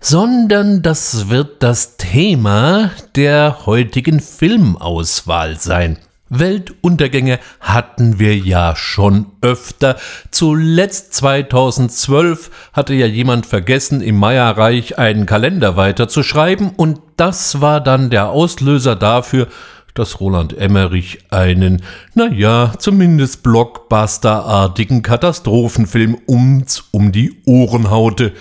sondern 0.00 0.82
das 0.82 1.30
wird 1.30 1.62
das 1.62 1.96
Thema 1.96 2.90
der 3.14 3.66
heutigen 3.66 4.18
Filmauswahl 4.20 5.58
sein. 5.58 5.98
Weltuntergänge 6.30 7.38
hatten 7.60 8.18
wir 8.18 8.36
ja 8.36 8.74
schon 8.76 9.26
öfter. 9.40 9.96
Zuletzt 10.30 11.14
2012 11.14 12.50
hatte 12.72 12.94
ja 12.94 13.06
jemand 13.06 13.46
vergessen, 13.46 14.00
im 14.00 14.16
Meierreich 14.16 14.98
einen 14.98 15.26
Kalender 15.26 15.76
weiterzuschreiben 15.76 16.70
und 16.70 17.00
das 17.16 17.60
war 17.60 17.80
dann 17.80 18.10
der 18.10 18.30
Auslöser 18.30 18.96
dafür, 18.96 19.46
dass 19.94 20.20
Roland 20.20 20.56
Emmerich 20.58 21.20
einen, 21.30 21.82
naja, 22.14 22.74
zumindest 22.78 23.42
Blockbuster-artigen 23.42 25.02
Katastrophenfilm 25.02 26.18
ums 26.28 26.84
um 26.90 27.12
die 27.12 27.40
Ohren 27.46 27.90
haute. 27.90 28.32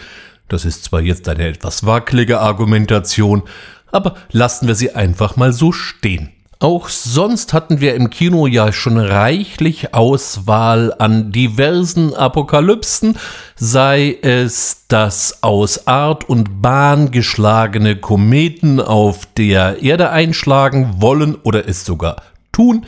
Das 0.49 0.65
ist 0.65 0.83
zwar 0.83 1.01
jetzt 1.01 1.29
eine 1.29 1.47
etwas 1.47 1.85
wackelige 1.85 2.39
Argumentation, 2.39 3.43
aber 3.91 4.15
lassen 4.31 4.67
wir 4.67 4.75
sie 4.75 4.93
einfach 4.93 5.35
mal 5.35 5.53
so 5.53 5.71
stehen. 5.71 6.31
Auch 6.63 6.87
sonst 6.87 7.51
hatten 7.51 7.81
wir 7.81 7.93
im 7.93 8.09
Kino 8.09 8.47
ja 8.47 8.71
schon 8.71 8.97
reichlich 8.97 9.93
Auswahl 9.93 10.95
an 10.97 11.33
diversen 11.33 12.13
Apokalypsen, 12.13 13.17
sei 13.57 14.17
es 14.21 14.85
das 14.87 15.43
aus 15.43 15.87
Art 15.87 16.29
und 16.29 16.61
Bahn 16.61 17.11
geschlagene 17.11 17.97
Kometen 17.97 18.79
auf 18.79 19.27
der 19.35 19.83
Erde 19.83 20.11
einschlagen 20.11 21.01
wollen 21.01 21.35
oder 21.35 21.67
es 21.67 21.83
sogar 21.83 22.21
tun, 22.53 22.85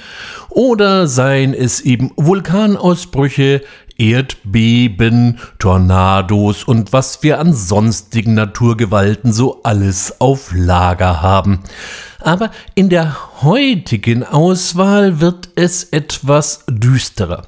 oder 0.47 1.07
seien 1.07 1.53
es 1.53 1.81
eben 1.81 2.11
Vulkanausbrüche, 2.15 3.61
Erdbeben, 3.97 5.39
Tornados 5.59 6.63
und 6.63 6.93
was 6.93 7.23
wir 7.23 7.39
an 7.41 7.53
sonstigen 7.53 8.35
Naturgewalten 8.35 9.33
so 9.33 9.61
alles 9.63 10.21
auf 10.21 10.53
Lager 10.53 11.21
haben. 11.21 11.59
Aber 12.25 12.49
in 12.73 12.89
der 12.89 13.43
heutigen 13.43 14.23
Auswahl 14.23 15.21
wird 15.21 15.49
es 15.55 15.83
etwas 15.83 16.65
düsterer. 16.67 17.43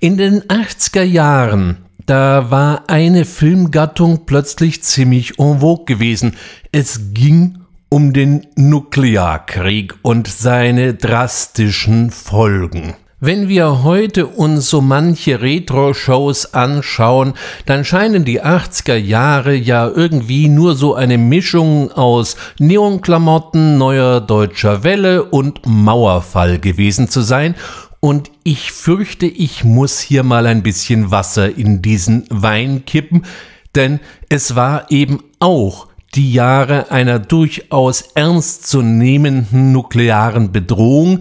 In 0.00 0.16
den 0.16 0.42
80er 0.42 1.04
Jahren, 1.04 1.84
da 2.04 2.50
war 2.50 2.82
eine 2.88 3.24
Filmgattung 3.24 4.26
plötzlich 4.26 4.82
ziemlich 4.82 5.38
en 5.38 5.60
vogue 5.60 5.84
gewesen. 5.84 6.34
Es 6.72 7.12
ging 7.14 7.60
um 7.90 8.12
den 8.12 8.48
Nuklearkrieg 8.56 9.94
und 10.02 10.26
seine 10.26 10.94
drastischen 10.94 12.10
Folgen. 12.10 12.94
Wenn 13.20 13.48
wir 13.48 13.82
heute 13.82 14.28
uns 14.28 14.70
so 14.70 14.80
manche 14.80 15.42
Retro-Shows 15.42 16.54
anschauen, 16.54 17.34
dann 17.66 17.84
scheinen 17.84 18.24
die 18.24 18.44
80er 18.44 18.94
Jahre 18.94 19.56
ja 19.56 19.88
irgendwie 19.88 20.46
nur 20.46 20.76
so 20.76 20.94
eine 20.94 21.18
Mischung 21.18 21.90
aus 21.90 22.36
Neonklamotten, 22.60 23.76
neuer 23.76 24.20
deutscher 24.20 24.84
Welle 24.84 25.24
und 25.24 25.66
Mauerfall 25.66 26.60
gewesen 26.60 27.08
zu 27.08 27.22
sein. 27.22 27.56
Und 27.98 28.30
ich 28.44 28.70
fürchte, 28.70 29.26
ich 29.26 29.64
muss 29.64 29.98
hier 29.98 30.22
mal 30.22 30.46
ein 30.46 30.62
bisschen 30.62 31.10
Wasser 31.10 31.52
in 31.58 31.82
diesen 31.82 32.24
Wein 32.30 32.84
kippen, 32.84 33.24
denn 33.74 33.98
es 34.28 34.54
war 34.54 34.92
eben 34.92 35.24
auch 35.40 35.88
die 36.14 36.32
Jahre 36.32 36.92
einer 36.92 37.18
durchaus 37.18 38.02
ernstzunehmenden 38.14 39.72
nuklearen 39.72 40.52
Bedrohung, 40.52 41.18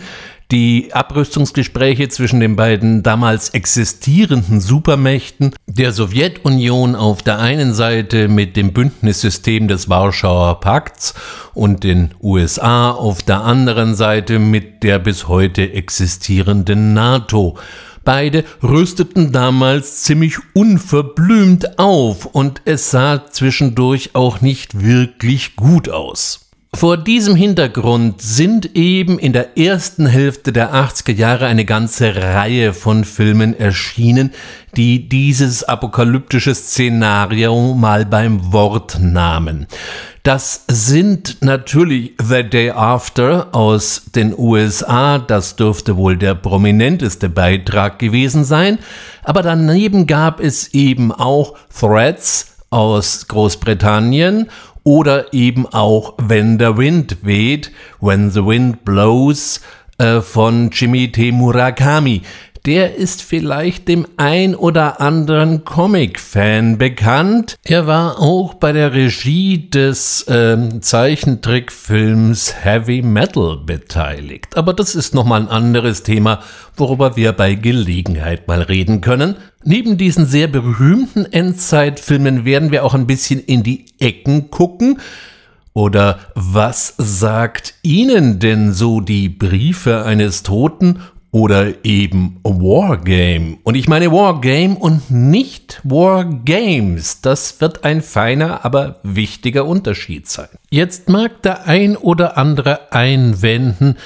die 0.51 0.93
Abrüstungsgespräche 0.93 2.07
zwischen 2.09 2.39
den 2.39 2.55
beiden 2.55 3.03
damals 3.03 3.49
existierenden 3.49 4.61
Supermächten, 4.61 5.53
der 5.65 5.91
Sowjetunion 5.91 6.95
auf 6.95 7.21
der 7.21 7.39
einen 7.39 7.73
Seite 7.73 8.27
mit 8.29 8.55
dem 8.55 8.71
Bündnissystem 8.71 9.67
des 9.67 9.89
Warschauer 9.89 10.61
Pakts 10.61 11.13
und 11.53 11.83
den 11.83 12.11
USA 12.21 12.91
auf 12.91 13.23
der 13.23 13.41
anderen 13.41 13.95
Seite 13.95 14.39
mit 14.39 14.83
der 14.83 14.99
bis 14.99 15.27
heute 15.27 15.73
existierenden 15.73 16.93
NATO. 16.93 17.57
Beide 18.05 18.45
rüsteten 18.63 19.33
damals 19.33 20.03
ziemlich 20.03 20.37
unverblümt 20.53 21.77
auf 21.77 22.25
und 22.25 22.61
es 22.63 22.89
sah 22.89 23.29
zwischendurch 23.29 24.11
auch 24.13 24.39
nicht 24.39 24.81
wirklich 24.81 25.57
gut 25.57 25.89
aus. 25.89 26.46
Vor 26.77 26.95
diesem 26.95 27.35
Hintergrund 27.35 28.21
sind 28.21 28.75
eben 28.75 29.17
in 29.17 29.33
der 29.33 29.57
ersten 29.57 30.05
Hälfte 30.05 30.53
der 30.53 30.75
80er 30.75 31.11
Jahre 31.11 31.47
eine 31.47 31.65
ganze 31.65 32.15
Reihe 32.15 32.71
von 32.71 33.03
Filmen 33.03 33.59
erschienen, 33.59 34.31
die 34.75 35.09
dieses 35.09 35.63
apokalyptische 35.63 36.53
Szenario 36.53 37.73
mal 37.73 38.05
beim 38.05 38.53
Wort 38.53 38.99
nahmen. 39.01 39.65
Das 40.21 40.65
sind 40.67 41.37
natürlich 41.41 42.13
The 42.21 42.43
Day 42.43 42.69
After 42.69 43.55
aus 43.55 44.03
den 44.13 44.37
USA, 44.37 45.17
das 45.17 45.55
dürfte 45.55 45.97
wohl 45.97 46.15
der 46.15 46.35
prominenteste 46.35 47.27
Beitrag 47.27 47.97
gewesen 47.97 48.43
sein, 48.43 48.77
aber 49.23 49.41
daneben 49.41 50.05
gab 50.05 50.39
es 50.39 50.75
eben 50.75 51.11
auch 51.11 51.55
Threats 51.75 52.57
aus 52.69 53.27
Großbritannien 53.27 54.47
oder 54.87 55.33
eben 55.33 55.65
auch 55.65 56.13
When 56.17 56.57
the 56.59 56.77
Wind 56.77 57.17
weht, 57.21 57.73
When 57.99 58.31
the 58.31 58.45
Wind 58.45 58.85
Blows 58.85 59.59
äh, 59.97 60.21
von 60.21 60.69
Jimmy 60.71 61.11
T. 61.11 61.33
Murakami. 61.33 62.21
Der 62.65 62.95
ist 62.95 63.21
vielleicht 63.21 63.89
dem 63.89 64.07
ein 64.15 64.55
oder 64.55 65.01
anderen 65.01 65.65
Comic-Fan 65.65 66.77
bekannt. 66.77 67.57
Er 67.65 67.85
war 67.85 68.19
auch 68.21 68.53
bei 68.53 68.71
der 68.71 68.93
Regie 68.93 69.69
des 69.69 70.25
ähm, 70.29 70.81
Zeichentrickfilms 70.81 72.55
Heavy 72.63 73.01
Metal 73.01 73.57
beteiligt. 73.57 74.55
Aber 74.55 74.73
das 74.73 74.95
ist 74.95 75.13
nochmal 75.13 75.41
ein 75.41 75.49
anderes 75.49 76.03
Thema, 76.03 76.39
worüber 76.77 77.17
wir 77.17 77.33
bei 77.33 77.55
Gelegenheit 77.55 78.47
mal 78.47 78.61
reden 78.61 79.01
können. 79.01 79.35
Neben 79.69 79.97
diesen 79.97 80.25
sehr 80.25 80.47
berühmten 80.47 81.25
Endzeitfilmen 81.25 82.45
werden 82.45 82.71
wir 82.71 82.85
auch 82.85 82.93
ein 82.93 83.05
bisschen 83.05 83.41
in 83.41 83.63
die 83.63 83.83
Ecken 83.99 84.49
gucken. 84.49 85.01
Oder 85.73 86.19
was 86.35 86.93
sagt 86.97 87.73
Ihnen 87.81 88.39
denn 88.39 88.71
so 88.71 89.01
die 89.01 89.27
Briefe 89.27 90.05
eines 90.05 90.43
Toten 90.43 91.01
oder 91.31 91.83
eben 91.83 92.39
Wargame. 92.43 93.57
Und 93.63 93.75
ich 93.75 93.89
meine 93.89 94.09
Wargame 94.09 94.77
und 94.77 95.11
nicht 95.11 95.81
Wargames. 95.83 97.19
Das 97.19 97.59
wird 97.59 97.83
ein 97.83 98.01
feiner, 98.01 98.63
aber 98.63 99.01
wichtiger 99.03 99.65
Unterschied 99.65 100.29
sein. 100.29 100.47
Jetzt 100.69 101.09
mag 101.09 101.41
der 101.41 101.67
ein 101.67 101.97
oder 101.97 102.37
andere 102.37 102.93
einwenden, 102.93 103.97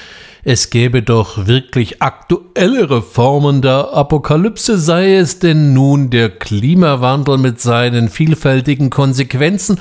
es 0.43 0.69
gäbe 0.69 1.03
doch 1.03 1.45
wirklich 1.45 2.01
aktuellere 2.01 3.01
Formen 3.01 3.61
der 3.61 3.93
Apokalypse, 3.93 4.77
sei 4.77 5.15
es 5.15 5.39
denn 5.39 5.73
nun 5.73 6.09
der 6.09 6.29
Klimawandel 6.29 7.38
mit 7.38 7.61
seinen 7.61 8.09
vielfältigen 8.09 8.89
Konsequenzen 8.89 9.79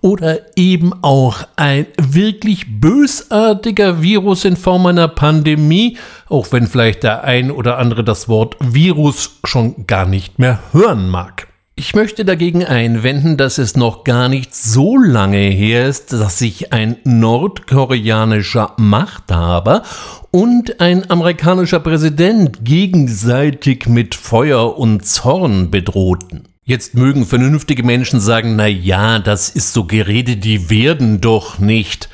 oder 0.00 0.56
eben 0.56 0.92
auch 1.02 1.40
ein 1.56 1.86
wirklich 2.00 2.80
bösartiger 2.80 4.00
Virus 4.00 4.44
in 4.44 4.56
Form 4.56 4.86
einer 4.86 5.08
Pandemie, 5.08 5.98
auch 6.28 6.52
wenn 6.52 6.66
vielleicht 6.66 7.02
der 7.02 7.24
ein 7.24 7.50
oder 7.50 7.78
andere 7.78 8.04
das 8.04 8.28
Wort 8.28 8.56
Virus 8.60 9.40
schon 9.44 9.86
gar 9.86 10.06
nicht 10.06 10.38
mehr 10.38 10.60
hören 10.72 11.08
mag. 11.08 11.47
Ich 11.78 11.94
möchte 11.94 12.24
dagegen 12.24 12.64
einwenden, 12.64 13.36
dass 13.36 13.56
es 13.58 13.76
noch 13.76 14.02
gar 14.02 14.28
nicht 14.28 14.52
so 14.52 14.96
lange 14.96 15.38
her 15.38 15.86
ist, 15.86 16.12
dass 16.12 16.36
sich 16.36 16.72
ein 16.72 16.96
nordkoreanischer 17.04 18.72
Machthaber 18.78 19.84
und 20.32 20.80
ein 20.80 21.08
amerikanischer 21.08 21.78
Präsident 21.78 22.64
gegenseitig 22.64 23.86
mit 23.86 24.16
Feuer 24.16 24.76
und 24.76 25.06
Zorn 25.06 25.70
bedrohten. 25.70 26.48
Jetzt 26.64 26.96
mögen 26.96 27.24
vernünftige 27.24 27.84
Menschen 27.84 28.18
sagen, 28.18 28.56
na 28.56 28.66
ja, 28.66 29.20
das 29.20 29.48
ist 29.48 29.72
so 29.72 29.84
Gerede, 29.84 30.36
die 30.36 30.70
werden 30.70 31.20
doch 31.20 31.60
nicht. 31.60 32.08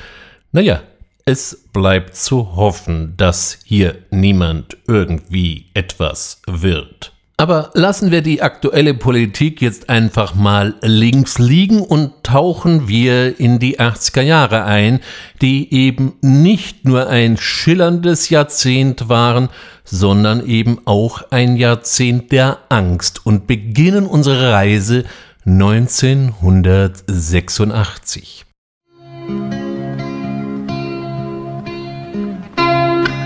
Naja, 0.52 0.82
es 1.24 1.64
bleibt 1.72 2.16
zu 2.16 2.54
hoffen, 2.54 3.14
dass 3.16 3.60
hier 3.64 3.96
niemand 4.10 4.76
irgendwie 4.86 5.70
etwas 5.72 6.42
wird. 6.46 7.13
Aber 7.36 7.70
lassen 7.74 8.12
wir 8.12 8.22
die 8.22 8.42
aktuelle 8.42 8.94
Politik 8.94 9.60
jetzt 9.60 9.90
einfach 9.90 10.36
mal 10.36 10.76
links 10.82 11.40
liegen 11.40 11.80
und 11.80 12.12
tauchen 12.22 12.86
wir 12.86 13.40
in 13.40 13.58
die 13.58 13.80
80er 13.80 14.22
Jahre 14.22 14.62
ein, 14.64 15.00
die 15.42 15.74
eben 15.74 16.12
nicht 16.20 16.86
nur 16.86 17.08
ein 17.08 17.36
schillerndes 17.36 18.30
Jahrzehnt 18.30 19.08
waren, 19.08 19.48
sondern 19.82 20.46
eben 20.46 20.78
auch 20.84 21.32
ein 21.32 21.56
Jahrzehnt 21.56 22.30
der 22.30 22.58
Angst 22.68 23.26
und 23.26 23.48
beginnen 23.48 24.06
unsere 24.06 24.52
Reise 24.52 25.02
1986. 25.44 28.44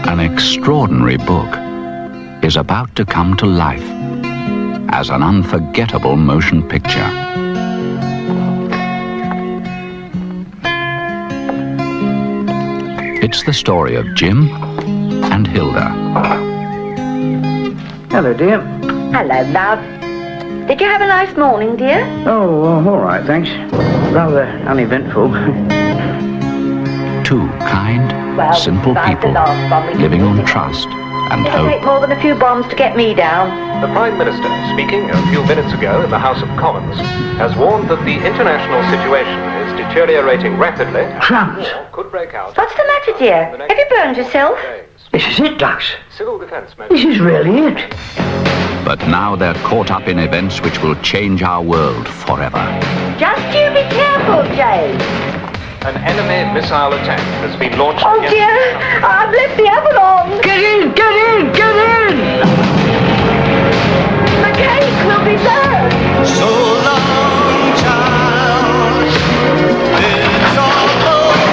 An 0.06 0.18
extraordinary 0.18 1.18
book 1.18 1.54
is 2.42 2.56
about 2.56 2.96
to 2.96 3.04
come 3.04 3.36
to 3.36 3.46
life. 3.46 3.97
As 4.90 5.10
an 5.10 5.22
unforgettable 5.22 6.16
motion 6.16 6.66
picture. 6.68 7.08
It's 13.20 13.42
the 13.44 13.52
story 13.52 13.94
of 13.96 14.06
Jim 14.14 14.48
and 15.32 15.46
Hilda. 15.46 15.88
Hello, 18.10 18.32
dear. 18.32 18.60
Hello, 19.12 19.42
love. 19.52 19.80
Did 20.68 20.80
you 20.80 20.86
have 20.86 21.00
a 21.02 21.06
nice 21.06 21.36
morning, 21.36 21.76
dear? 21.76 22.04
Oh, 22.26 22.64
uh, 22.64 22.88
all 22.90 22.98
right, 22.98 23.24
thanks. 23.26 23.50
Rather 24.12 24.44
uneventful. 24.66 25.28
Two 27.24 27.46
kind, 27.68 28.36
Well, 28.36 28.54
simple 28.54 28.94
people 28.94 29.32
last 29.32 29.70
one 29.70 29.86
we 29.96 30.02
living 30.02 30.22
on 30.22 30.36
to- 30.36 30.44
trust 30.44 30.88
and 31.30 31.46
It'll 31.46 31.66
take 31.66 31.82
more 31.82 32.00
than 32.00 32.12
a 32.12 32.20
few 32.20 32.34
bombs 32.34 32.66
to 32.68 32.76
get 32.76 32.96
me 32.96 33.14
down. 33.14 33.80
The 33.80 33.88
Prime 33.88 34.16
Minister, 34.16 34.48
speaking 34.72 35.10
a 35.10 35.26
few 35.28 35.44
minutes 35.44 35.72
ago 35.72 36.02
in 36.02 36.10
the 36.10 36.18
House 36.18 36.42
of 36.42 36.48
Commons, 36.58 36.96
has 37.38 37.54
warned 37.56 37.88
that 37.90 38.02
the 38.04 38.16
international 38.16 38.82
situation 38.90 39.38
is 39.62 39.86
deteriorating 39.86 40.56
rapidly. 40.56 41.04
Crumbs. 41.20 41.66
Could 41.92 42.10
break 42.10 42.34
out. 42.34 42.56
What's 42.56 42.74
the 42.74 42.84
matter, 42.84 43.18
dear? 43.18 43.44
Have 43.68 43.78
you 43.78 43.86
burned 43.90 44.16
yourself? 44.16 44.58
Days. 44.58 44.84
This 45.12 45.26
is 45.28 45.40
it, 45.40 45.58
Dux. 45.58 45.84
Civil 46.16 46.38
defence 46.38 46.72
This 46.88 47.04
is 47.04 47.18
really 47.20 47.58
it. 47.58 47.90
But 48.84 49.00
now 49.08 49.36
they're 49.36 49.54
caught 49.54 49.90
up 49.90 50.08
in 50.08 50.18
events 50.18 50.62
which 50.62 50.80
will 50.82 50.94
change 51.02 51.42
our 51.42 51.62
world 51.62 52.08
forever. 52.08 52.58
Just 53.18 53.42
you 53.56 53.68
be 53.70 53.84
careful, 53.94 54.44
Jane. 54.54 55.47
An 55.82 55.96
enemy 55.98 56.52
missile 56.52 56.92
attack 56.92 57.20
has 57.40 57.54
been 57.56 57.78
launched. 57.78 58.04
Oh, 58.04 58.18
against- 58.18 58.34
dear. 58.34 58.76
I've 59.04 59.30
left 59.32 59.56
the 59.56 59.68
oven 59.70 59.96
ah, 59.96 60.22
on. 60.24 60.40
Get 60.42 60.58
in, 60.58 60.92
get 60.92 61.12
in, 61.12 61.52
get 61.52 61.76
in! 61.76 62.16
The 64.42 64.52
cake 64.58 64.98
will 65.06 65.24
be 65.24 65.36
burned. 65.38 66.26
So 66.26 66.50
long, 66.82 67.78
child. 67.78 69.06
It's 70.02 70.58
all 70.58 70.98
over. 71.14 71.46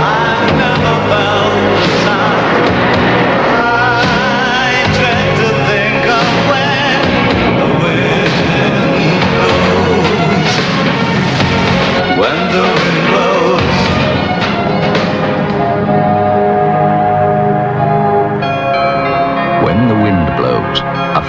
I 0.00 0.48
never 0.56 0.96
felt 1.12 1.41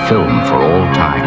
film 0.08 0.46
for 0.46 0.56
all 0.56 0.94
time. 0.94 1.24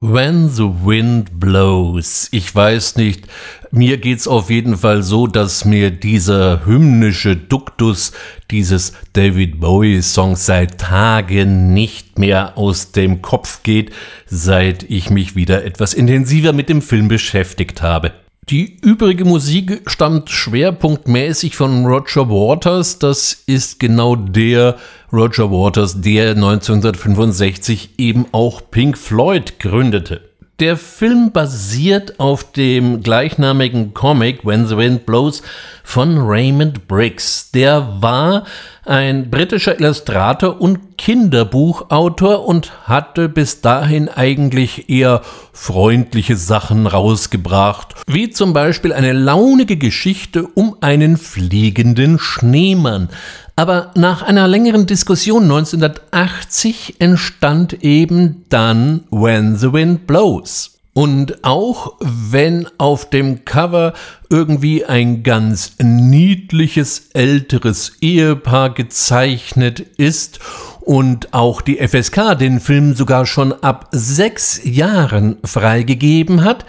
When 0.00 0.48
the 0.48 0.70
Wind 0.84 1.40
Blows. 1.40 2.28
Ich 2.30 2.54
weiß 2.54 2.96
nicht, 2.96 3.26
mir 3.72 3.98
geht's 3.98 4.28
auf 4.28 4.48
jeden 4.48 4.76
Fall 4.76 5.02
so, 5.02 5.26
dass 5.26 5.64
mir 5.64 5.90
dieser 5.90 6.64
hymnische 6.64 7.34
Duktus 7.34 8.12
dieses 8.50 8.92
David 9.12 9.58
Bowie 9.58 10.00
Songs 10.02 10.46
seit 10.46 10.78
Tagen 10.78 11.74
nicht 11.74 12.18
mehr 12.18 12.56
aus 12.56 12.92
dem 12.92 13.20
Kopf 13.20 13.64
geht, 13.64 13.92
seit 14.26 14.84
ich 14.84 15.10
mich 15.10 15.34
wieder 15.34 15.64
etwas 15.64 15.94
intensiver 15.94 16.52
mit 16.52 16.68
dem 16.68 16.80
Film 16.80 17.08
beschäftigt 17.08 17.82
habe. 17.82 18.12
Die 18.50 18.78
übrige 18.80 19.26
Musik 19.26 19.82
stammt 19.90 20.30
schwerpunktmäßig 20.30 21.54
von 21.54 21.84
Roger 21.84 22.30
Waters. 22.30 22.98
Das 22.98 23.42
ist 23.44 23.78
genau 23.78 24.16
der 24.16 24.78
Roger 25.12 25.50
Waters, 25.50 26.00
der 26.00 26.30
1965 26.30 27.90
eben 27.98 28.24
auch 28.32 28.62
Pink 28.70 28.96
Floyd 28.96 29.58
gründete. 29.58 30.22
Der 30.60 30.76
Film 30.76 31.30
basiert 31.30 32.18
auf 32.18 32.50
dem 32.50 33.00
gleichnamigen 33.00 33.94
Comic 33.94 34.44
When 34.44 34.66
the 34.66 34.76
Wind 34.76 35.06
Blows 35.06 35.40
von 35.84 36.18
Raymond 36.18 36.88
Briggs. 36.88 37.52
Der 37.52 38.00
war 38.00 38.44
ein 38.84 39.30
britischer 39.30 39.78
Illustrator 39.78 40.60
und 40.60 40.98
Kinderbuchautor 40.98 42.44
und 42.44 42.88
hatte 42.88 43.28
bis 43.28 43.60
dahin 43.60 44.08
eigentlich 44.08 44.90
eher 44.90 45.22
freundliche 45.52 46.34
Sachen 46.34 46.88
rausgebracht, 46.88 47.94
wie 48.08 48.30
zum 48.30 48.52
Beispiel 48.52 48.92
eine 48.92 49.12
launige 49.12 49.76
Geschichte 49.76 50.42
um 50.42 50.76
einen 50.80 51.18
fliegenden 51.18 52.18
Schneemann. 52.18 53.10
Aber 53.58 53.90
nach 53.96 54.22
einer 54.22 54.46
längeren 54.46 54.86
Diskussion 54.86 55.42
1980 55.42 57.00
entstand 57.00 57.82
eben 57.82 58.44
dann 58.50 59.02
When 59.10 59.56
the 59.56 59.72
Wind 59.72 60.06
Blows. 60.06 60.78
Und 60.92 61.42
auch 61.42 61.96
wenn 61.98 62.68
auf 62.78 63.10
dem 63.10 63.44
Cover 63.44 63.94
irgendwie 64.30 64.84
ein 64.84 65.24
ganz 65.24 65.72
niedliches 65.82 67.08
älteres 67.14 67.94
Ehepaar 68.00 68.74
gezeichnet 68.74 69.80
ist 69.80 70.38
und 70.78 71.34
auch 71.34 71.60
die 71.60 71.78
FSK 71.78 72.38
den 72.38 72.60
Film 72.60 72.94
sogar 72.94 73.26
schon 73.26 73.52
ab 73.52 73.88
sechs 73.90 74.60
Jahren 74.62 75.36
freigegeben 75.42 76.44
hat, 76.44 76.64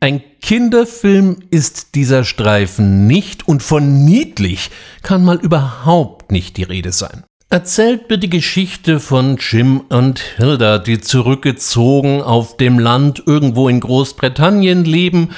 ein 0.00 0.22
Kinderfilm 0.40 1.38
ist 1.50 1.96
dieser 1.96 2.22
Streifen 2.22 3.08
nicht 3.08 3.48
und 3.48 3.64
von 3.64 4.04
niedlich 4.04 4.70
kann 5.02 5.24
mal 5.24 5.38
überhaupt 5.38 6.17
nicht 6.30 6.56
die 6.56 6.64
Rede 6.64 6.92
sein. 6.92 7.24
Erzählt 7.50 8.10
wird 8.10 8.22
die 8.22 8.28
Geschichte 8.28 9.00
von 9.00 9.38
Jim 9.38 9.80
und 9.88 10.18
Hilda, 10.18 10.78
die 10.78 11.00
zurückgezogen 11.00 12.20
auf 12.20 12.58
dem 12.58 12.78
Land 12.78 13.22
irgendwo 13.24 13.70
in 13.70 13.80
Großbritannien 13.80 14.84
leben. 14.84 15.30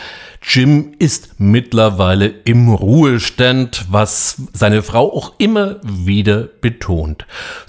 Jim 0.42 0.92
ist 0.99 1.38
mittlerweile 1.38 2.26
im 2.26 2.68
Ruhestand, 2.68 3.87
was 3.90 4.42
seine 4.52 4.82
Frau 4.82 5.14
auch 5.14 5.35
immer 5.38 5.76
wieder 5.85 6.49
betont. 6.61 7.26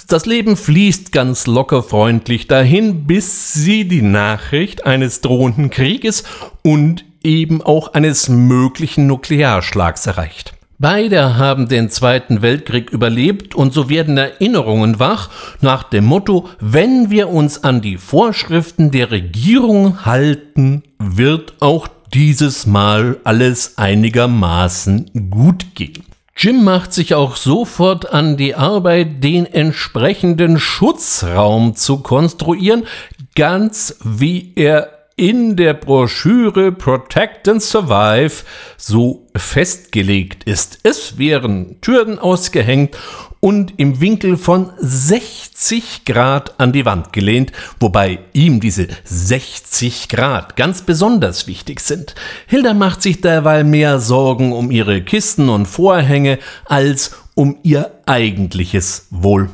Das 0.07 0.25
Leben 0.25 0.57
fließt 0.57 1.11
ganz 1.11 1.45
locker 1.45 1.83
freundlich 1.83 2.47
dahin, 2.47 3.05
bis 3.05 3.53
sie 3.53 3.87
die 3.87 4.01
Nachricht 4.01 4.87
eines 4.87 5.21
drohenden 5.21 5.69
Krieges 5.69 6.23
und 6.63 7.05
eben 7.23 7.61
auch 7.61 7.93
eines 7.93 8.27
möglichen 8.27 9.05
Nuklearschlags 9.05 10.07
erreicht. 10.07 10.55
Beide 10.81 11.37
haben 11.37 11.67
den 11.67 11.91
Zweiten 11.91 12.41
Weltkrieg 12.41 12.89
überlebt 12.89 13.53
und 13.53 13.71
so 13.71 13.87
werden 13.87 14.17
Erinnerungen 14.17 14.99
wach 14.99 15.29
nach 15.61 15.83
dem 15.83 16.05
Motto, 16.05 16.49
wenn 16.59 17.11
wir 17.11 17.29
uns 17.29 17.63
an 17.63 17.81
die 17.81 17.97
Vorschriften 17.97 18.89
der 18.89 19.11
Regierung 19.11 20.05
halten, 20.05 20.81
wird 20.97 21.53
auch 21.59 21.87
dieses 22.15 22.65
Mal 22.65 23.19
alles 23.23 23.77
einigermaßen 23.77 25.29
gut 25.29 25.75
gehen. 25.75 26.03
Jim 26.35 26.63
macht 26.63 26.93
sich 26.93 27.13
auch 27.13 27.35
sofort 27.35 28.11
an 28.11 28.35
die 28.35 28.55
Arbeit, 28.55 29.23
den 29.23 29.45
entsprechenden 29.45 30.57
Schutzraum 30.57 31.75
zu 31.75 31.99
konstruieren, 31.99 32.87
ganz 33.35 33.97
wie 34.03 34.51
er 34.55 35.00
in 35.15 35.55
der 35.55 35.73
Broschüre 35.73 36.71
Protect 36.71 37.47
and 37.47 37.61
Survive 37.61 38.43
so 38.77 39.27
festgelegt 39.35 40.43
ist. 40.45 40.79
Es 40.83 41.17
wären 41.17 41.79
Türen 41.81 42.19
ausgehängt 42.19 42.97
und 43.39 43.73
im 43.77 43.99
Winkel 43.99 44.37
von 44.37 44.71
60 44.77 46.05
Grad 46.05 46.59
an 46.59 46.71
die 46.71 46.85
Wand 46.85 47.11
gelehnt, 47.11 47.51
wobei 47.79 48.19
ihm 48.33 48.59
diese 48.59 48.87
60 49.03 50.09
Grad 50.09 50.55
ganz 50.55 50.83
besonders 50.83 51.47
wichtig 51.47 51.81
sind. 51.81 52.15
Hilda 52.47 52.73
macht 52.73 53.01
sich 53.01 53.19
derweil 53.19 53.63
mehr 53.63 53.99
Sorgen 53.99 54.53
um 54.53 54.71
ihre 54.71 55.01
Kisten 55.01 55.49
und 55.49 55.65
Vorhänge 55.65 56.39
als 56.65 57.15
um 57.33 57.57
ihr 57.63 57.91
eigentliches 58.05 59.07
Wohl. 59.09 59.49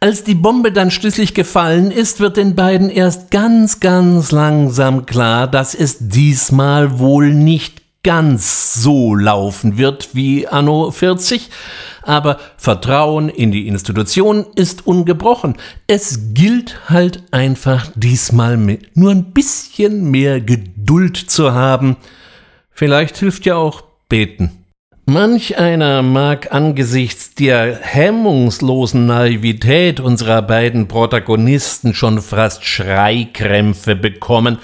Als 0.00 0.22
die 0.22 0.36
Bombe 0.36 0.70
dann 0.70 0.92
schließlich 0.92 1.34
gefallen 1.34 1.90
ist, 1.90 2.20
wird 2.20 2.36
den 2.36 2.54
beiden 2.54 2.88
erst 2.88 3.32
ganz, 3.32 3.80
ganz 3.80 4.30
langsam 4.30 5.06
klar, 5.06 5.48
dass 5.48 5.74
es 5.74 5.96
diesmal 5.98 7.00
wohl 7.00 7.34
nicht 7.34 7.82
ganz 8.04 8.74
so 8.80 9.16
laufen 9.16 9.76
wird 9.76 10.10
wie 10.12 10.46
anno 10.46 10.92
40, 10.92 11.50
aber 12.02 12.38
Vertrauen 12.56 13.28
in 13.28 13.50
die 13.50 13.66
Institution 13.66 14.46
ist 14.54 14.86
ungebrochen. 14.86 15.56
Es 15.88 16.32
gilt 16.32 16.88
halt 16.88 17.24
einfach 17.32 17.90
diesmal 17.96 18.56
mit 18.56 18.96
nur 18.96 19.10
ein 19.10 19.32
bisschen 19.32 20.12
mehr 20.12 20.40
Geduld 20.40 21.16
zu 21.16 21.54
haben. 21.54 21.96
Vielleicht 22.70 23.16
hilft 23.16 23.46
ja 23.46 23.56
auch 23.56 23.82
beten. 24.08 24.64
Manch 25.10 25.56
einer 25.56 26.02
mag 26.02 26.52
angesichts 26.52 27.32
der 27.32 27.78
hemmungslosen 27.80 29.06
Naivität 29.06 30.00
unserer 30.00 30.42
beiden 30.42 30.86
Protagonisten 30.86 31.94
schon 31.94 32.20
fast 32.20 32.66
Schreikrämpfe 32.66 33.96
bekommen, 33.96 34.58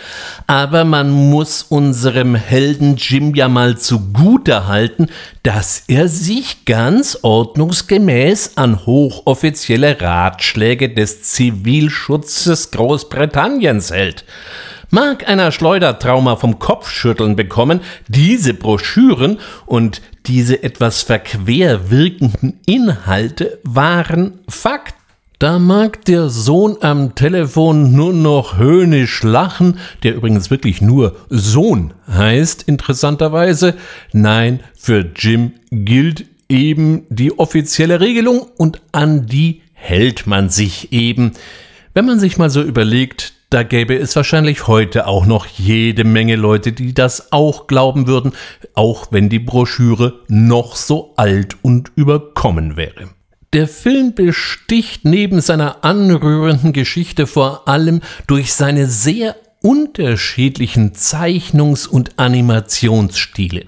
aber 0.46 0.84
man 0.84 1.10
muss 1.10 1.62
unserem 1.62 2.34
Helden 2.34 2.96
Jim 2.96 3.34
ja 3.34 3.48
mal 3.48 3.78
zugute 3.78 4.66
halten, 4.66 5.06
dass 5.44 5.84
er 5.88 6.08
sich 6.08 6.66
ganz 6.66 7.20
ordnungsgemäß 7.22 8.58
an 8.58 8.84
hochoffizielle 8.84 9.98
Ratschläge 9.98 10.90
des 10.90 11.22
Zivilschutzes 11.22 12.70
Großbritanniens 12.70 13.90
hält. 13.92 14.26
Mag 14.94 15.28
einer 15.28 15.50
Schleudertrauma 15.50 16.36
vom 16.36 16.60
Kopfschütteln 16.60 17.34
bekommen, 17.34 17.80
diese 18.06 18.54
Broschüren 18.54 19.40
und 19.66 20.00
diese 20.26 20.62
etwas 20.62 21.02
verquer 21.02 21.90
wirkenden 21.90 22.60
Inhalte 22.64 23.58
waren 23.64 24.38
Fakt. 24.48 24.94
Da 25.40 25.58
mag 25.58 26.04
der 26.04 26.28
Sohn 26.28 26.76
am 26.80 27.16
Telefon 27.16 27.90
nur 27.96 28.12
noch 28.12 28.56
höhnisch 28.56 29.24
lachen, 29.24 29.80
der 30.04 30.14
übrigens 30.14 30.52
wirklich 30.52 30.80
nur 30.80 31.16
Sohn 31.28 31.92
heißt, 32.06 32.62
interessanterweise. 32.62 33.74
Nein, 34.12 34.60
für 34.76 35.10
Jim 35.16 35.54
gilt 35.72 36.26
eben 36.48 37.02
die 37.08 37.36
offizielle 37.36 37.98
Regelung 37.98 38.46
und 38.58 38.80
an 38.92 39.26
die 39.26 39.62
hält 39.72 40.28
man 40.28 40.50
sich 40.50 40.92
eben. 40.92 41.32
Wenn 41.94 42.06
man 42.06 42.20
sich 42.20 42.38
mal 42.38 42.48
so 42.48 42.62
überlegt, 42.62 43.32
da 43.54 43.62
gäbe 43.62 43.96
es 43.96 44.16
wahrscheinlich 44.16 44.66
heute 44.66 45.06
auch 45.06 45.26
noch 45.26 45.46
jede 45.46 46.02
Menge 46.02 46.34
Leute, 46.34 46.72
die 46.72 46.92
das 46.92 47.30
auch 47.30 47.68
glauben 47.68 48.08
würden, 48.08 48.32
auch 48.74 49.12
wenn 49.12 49.28
die 49.28 49.38
Broschüre 49.38 50.24
noch 50.26 50.74
so 50.74 51.14
alt 51.16 51.56
und 51.62 51.92
überkommen 51.94 52.76
wäre. 52.76 53.10
Der 53.52 53.68
Film 53.68 54.12
besticht 54.12 55.04
neben 55.04 55.40
seiner 55.40 55.84
anrührenden 55.84 56.72
Geschichte 56.72 57.28
vor 57.28 57.68
allem 57.68 58.00
durch 58.26 58.54
seine 58.54 58.88
sehr 58.88 59.36
unterschiedlichen 59.64 60.92
Zeichnungs- 60.92 61.88
und 61.88 62.18
Animationsstile. 62.18 63.64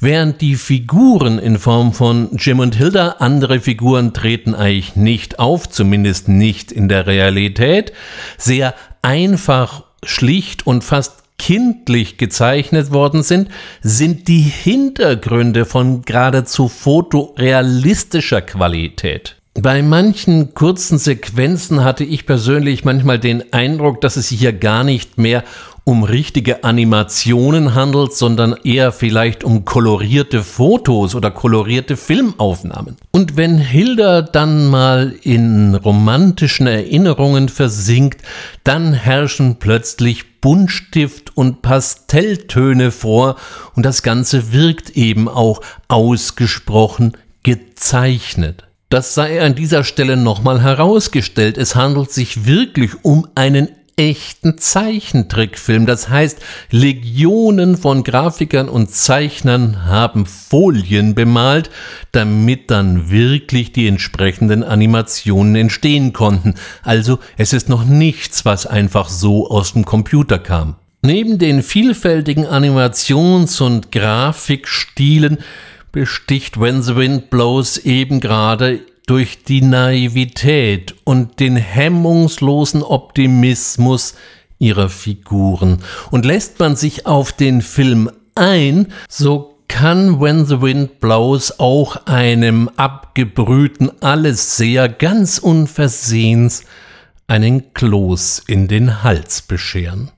Während 0.00 0.40
die 0.40 0.54
Figuren 0.54 1.38
in 1.38 1.58
Form 1.58 1.92
von 1.92 2.30
Jim 2.38 2.60
und 2.60 2.74
Hilda, 2.74 3.16
andere 3.18 3.60
Figuren 3.60 4.14
treten 4.14 4.54
eigentlich 4.54 4.96
nicht 4.96 5.38
auf, 5.38 5.68
zumindest 5.68 6.28
nicht 6.28 6.72
in 6.72 6.88
der 6.88 7.06
Realität, 7.06 7.92
sehr 8.38 8.74
einfach, 9.02 9.84
schlicht 10.02 10.66
und 10.66 10.82
fast 10.82 11.24
kindlich 11.36 12.16
gezeichnet 12.16 12.90
worden 12.90 13.22
sind, 13.22 13.50
sind 13.82 14.28
die 14.28 14.40
Hintergründe 14.40 15.66
von 15.66 16.02
geradezu 16.02 16.68
fotorealistischer 16.68 18.40
Qualität. 18.40 19.36
Bei 19.60 19.82
manchen 19.82 20.52
kurzen 20.52 20.98
Sequenzen 20.98 21.84
hatte 21.84 22.02
ich 22.02 22.26
persönlich 22.26 22.84
manchmal 22.84 23.20
den 23.20 23.52
Eindruck, 23.52 24.00
dass 24.00 24.16
es 24.16 24.30
sich 24.30 24.40
hier 24.40 24.52
gar 24.52 24.82
nicht 24.82 25.16
mehr 25.16 25.44
um 25.84 26.02
richtige 26.02 26.64
Animationen 26.64 27.74
handelt, 27.76 28.14
sondern 28.14 28.56
eher 28.64 28.90
vielleicht 28.90 29.44
um 29.44 29.64
kolorierte 29.64 30.42
Fotos 30.42 31.14
oder 31.14 31.30
kolorierte 31.30 31.96
Filmaufnahmen. 31.96 32.96
Und 33.12 33.36
wenn 33.36 33.58
Hilda 33.58 34.22
dann 34.22 34.66
mal 34.70 35.14
in 35.22 35.76
romantischen 35.76 36.66
Erinnerungen 36.66 37.48
versinkt, 37.48 38.22
dann 38.64 38.92
herrschen 38.92 39.56
plötzlich 39.60 40.40
Buntstift 40.40 41.36
und 41.36 41.62
Pastelltöne 41.62 42.90
vor 42.90 43.36
und 43.76 43.86
das 43.86 44.02
Ganze 44.02 44.52
wirkt 44.52 44.90
eben 44.90 45.28
auch 45.28 45.60
ausgesprochen 45.86 47.12
gezeichnet. 47.44 48.64
Das 48.94 49.12
sei 49.12 49.42
an 49.42 49.56
dieser 49.56 49.82
Stelle 49.82 50.16
nochmal 50.16 50.62
herausgestellt. 50.62 51.58
Es 51.58 51.74
handelt 51.74 52.12
sich 52.12 52.46
wirklich 52.46 52.92
um 53.02 53.26
einen 53.34 53.66
echten 53.96 54.56
Zeichentrickfilm. 54.58 55.84
Das 55.84 56.08
heißt, 56.10 56.38
Legionen 56.70 57.76
von 57.76 58.04
Grafikern 58.04 58.68
und 58.68 58.92
Zeichnern 58.92 59.86
haben 59.86 60.26
Folien 60.26 61.16
bemalt, 61.16 61.70
damit 62.12 62.70
dann 62.70 63.10
wirklich 63.10 63.72
die 63.72 63.88
entsprechenden 63.88 64.62
Animationen 64.62 65.56
entstehen 65.56 66.12
konnten. 66.12 66.54
Also 66.84 67.18
es 67.36 67.52
ist 67.52 67.68
noch 67.68 67.84
nichts, 67.84 68.44
was 68.44 68.64
einfach 68.64 69.08
so 69.08 69.50
aus 69.50 69.72
dem 69.72 69.84
Computer 69.84 70.38
kam. 70.38 70.76
Neben 71.02 71.40
den 71.40 71.64
vielfältigen 71.64 72.46
Animations- 72.46 73.60
und 73.60 73.90
Grafikstilen 73.90 75.38
besticht 75.94 76.58
When 76.58 76.82
the 76.82 76.96
Wind 76.96 77.30
Blows 77.30 77.78
eben 77.78 78.18
gerade 78.18 78.80
durch 79.06 79.44
die 79.44 79.62
Naivität 79.62 80.92
und 81.04 81.38
den 81.38 81.54
hemmungslosen 81.54 82.82
Optimismus 82.82 84.16
ihrer 84.58 84.88
Figuren. 84.88 85.84
Und 86.10 86.26
lässt 86.26 86.58
man 86.58 86.74
sich 86.74 87.06
auf 87.06 87.32
den 87.32 87.62
Film 87.62 88.10
ein, 88.34 88.88
so 89.08 89.60
kann 89.68 90.20
When 90.20 90.44
the 90.46 90.60
Wind 90.60 90.98
Blows 90.98 91.60
auch 91.60 92.06
einem 92.06 92.68
abgebrühten 92.74 94.02
Allesseher 94.02 94.88
ganz 94.88 95.38
unversehens 95.38 96.64
einen 97.28 97.72
Kloß 97.72 98.42
in 98.48 98.66
den 98.66 99.04
Hals 99.04 99.42
bescheren. 99.42 100.10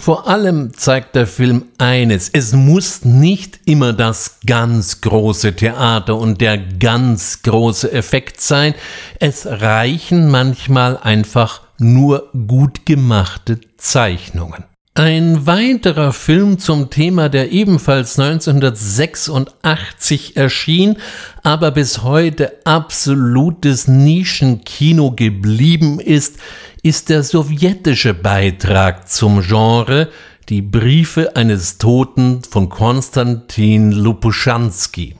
Vor 0.00 0.26
allem 0.26 0.74
zeigt 0.74 1.14
der 1.14 1.26
Film 1.26 1.66
eines, 1.78 2.28
es 2.28 2.52
muss 2.52 3.04
nicht 3.04 3.60
immer 3.64 3.92
das 3.92 4.40
ganz 4.44 5.00
große 5.00 5.54
Theater 5.54 6.16
und 6.16 6.40
der 6.40 6.58
ganz 6.58 7.42
große 7.42 7.92
Effekt 7.92 8.40
sein, 8.40 8.74
es 9.20 9.46
reichen 9.46 10.30
manchmal 10.30 10.96
einfach 10.98 11.62
nur 11.78 12.30
gut 12.32 12.86
gemachte 12.86 13.60
Zeichnungen. 13.76 14.64
Ein 14.96 15.44
weiterer 15.44 16.12
Film 16.12 16.60
zum 16.60 16.88
Thema, 16.88 17.28
der 17.28 17.50
ebenfalls 17.50 18.16
1986 18.16 20.36
erschien, 20.36 20.98
aber 21.42 21.72
bis 21.72 22.04
heute 22.04 22.52
absolutes 22.64 23.88
Nischenkino 23.88 25.10
geblieben 25.10 25.98
ist, 25.98 26.36
ist 26.84 27.08
der 27.08 27.24
sowjetische 27.24 28.14
Beitrag 28.14 29.08
zum 29.08 29.42
Genre 29.42 30.10
Die 30.48 30.62
Briefe 30.62 31.34
eines 31.34 31.78
Toten 31.78 32.42
von 32.48 32.68
Konstantin 32.68 33.90
Lupuschanski. 33.90 35.16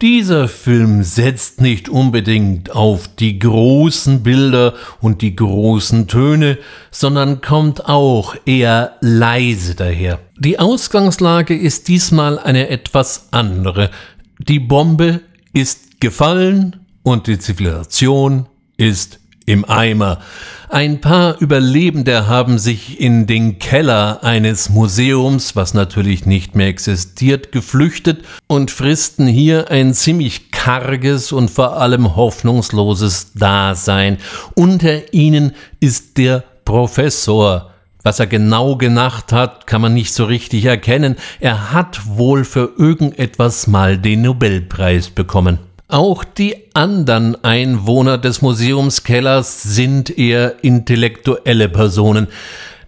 Dieser 0.00 0.48
Film 0.48 1.02
setzt 1.02 1.60
nicht 1.60 1.88
unbedingt 1.88 2.70
auf 2.70 3.08
die 3.08 3.38
großen 3.38 4.22
Bilder 4.22 4.74
und 5.00 5.22
die 5.22 5.34
großen 5.34 6.08
Töne, 6.08 6.58
sondern 6.90 7.40
kommt 7.40 7.86
auch 7.86 8.34
eher 8.46 8.96
leise 9.00 9.74
daher. 9.74 10.20
Die 10.38 10.58
Ausgangslage 10.58 11.56
ist 11.56 11.88
diesmal 11.88 12.38
eine 12.38 12.68
etwas 12.68 13.28
andere. 13.30 13.90
Die 14.38 14.60
Bombe 14.60 15.20
ist 15.52 16.00
gefallen 16.00 16.76
und 17.02 17.26
die 17.26 17.38
Zivilisation 17.38 18.46
ist 18.76 19.20
im 19.46 19.64
Eimer. 19.68 20.20
Ein 20.68 21.00
paar 21.00 21.40
Überlebende 21.40 22.26
haben 22.26 22.58
sich 22.58 23.00
in 23.00 23.26
den 23.26 23.58
Keller 23.58 24.24
eines 24.24 24.70
Museums, 24.70 25.54
was 25.54 25.74
natürlich 25.74 26.26
nicht 26.26 26.54
mehr 26.54 26.68
existiert, 26.68 27.52
geflüchtet 27.52 28.24
und 28.46 28.70
fristen 28.70 29.26
hier 29.26 29.70
ein 29.70 29.94
ziemlich 29.94 30.50
karges 30.50 31.32
und 31.32 31.50
vor 31.50 31.76
allem 31.76 32.16
hoffnungsloses 32.16 33.32
Dasein. 33.34 34.18
Unter 34.54 35.12
ihnen 35.12 35.52
ist 35.80 36.18
der 36.18 36.42
Professor. 36.64 37.70
Was 38.02 38.20
er 38.20 38.26
genau 38.26 38.76
gemacht 38.76 39.32
hat, 39.32 39.66
kann 39.66 39.80
man 39.80 39.94
nicht 39.94 40.12
so 40.12 40.24
richtig 40.24 40.64
erkennen. 40.66 41.16
Er 41.40 41.72
hat 41.72 42.02
wohl 42.06 42.44
für 42.44 42.72
irgendetwas 42.76 43.66
mal 43.66 43.96
den 43.96 44.22
Nobelpreis 44.22 45.08
bekommen. 45.08 45.58
Auch 45.94 46.24
die 46.24 46.56
anderen 46.74 47.44
Einwohner 47.44 48.18
des 48.18 48.42
Museumskellers 48.42 49.62
sind 49.62 50.18
eher 50.18 50.64
intellektuelle 50.64 51.68
Personen. 51.68 52.26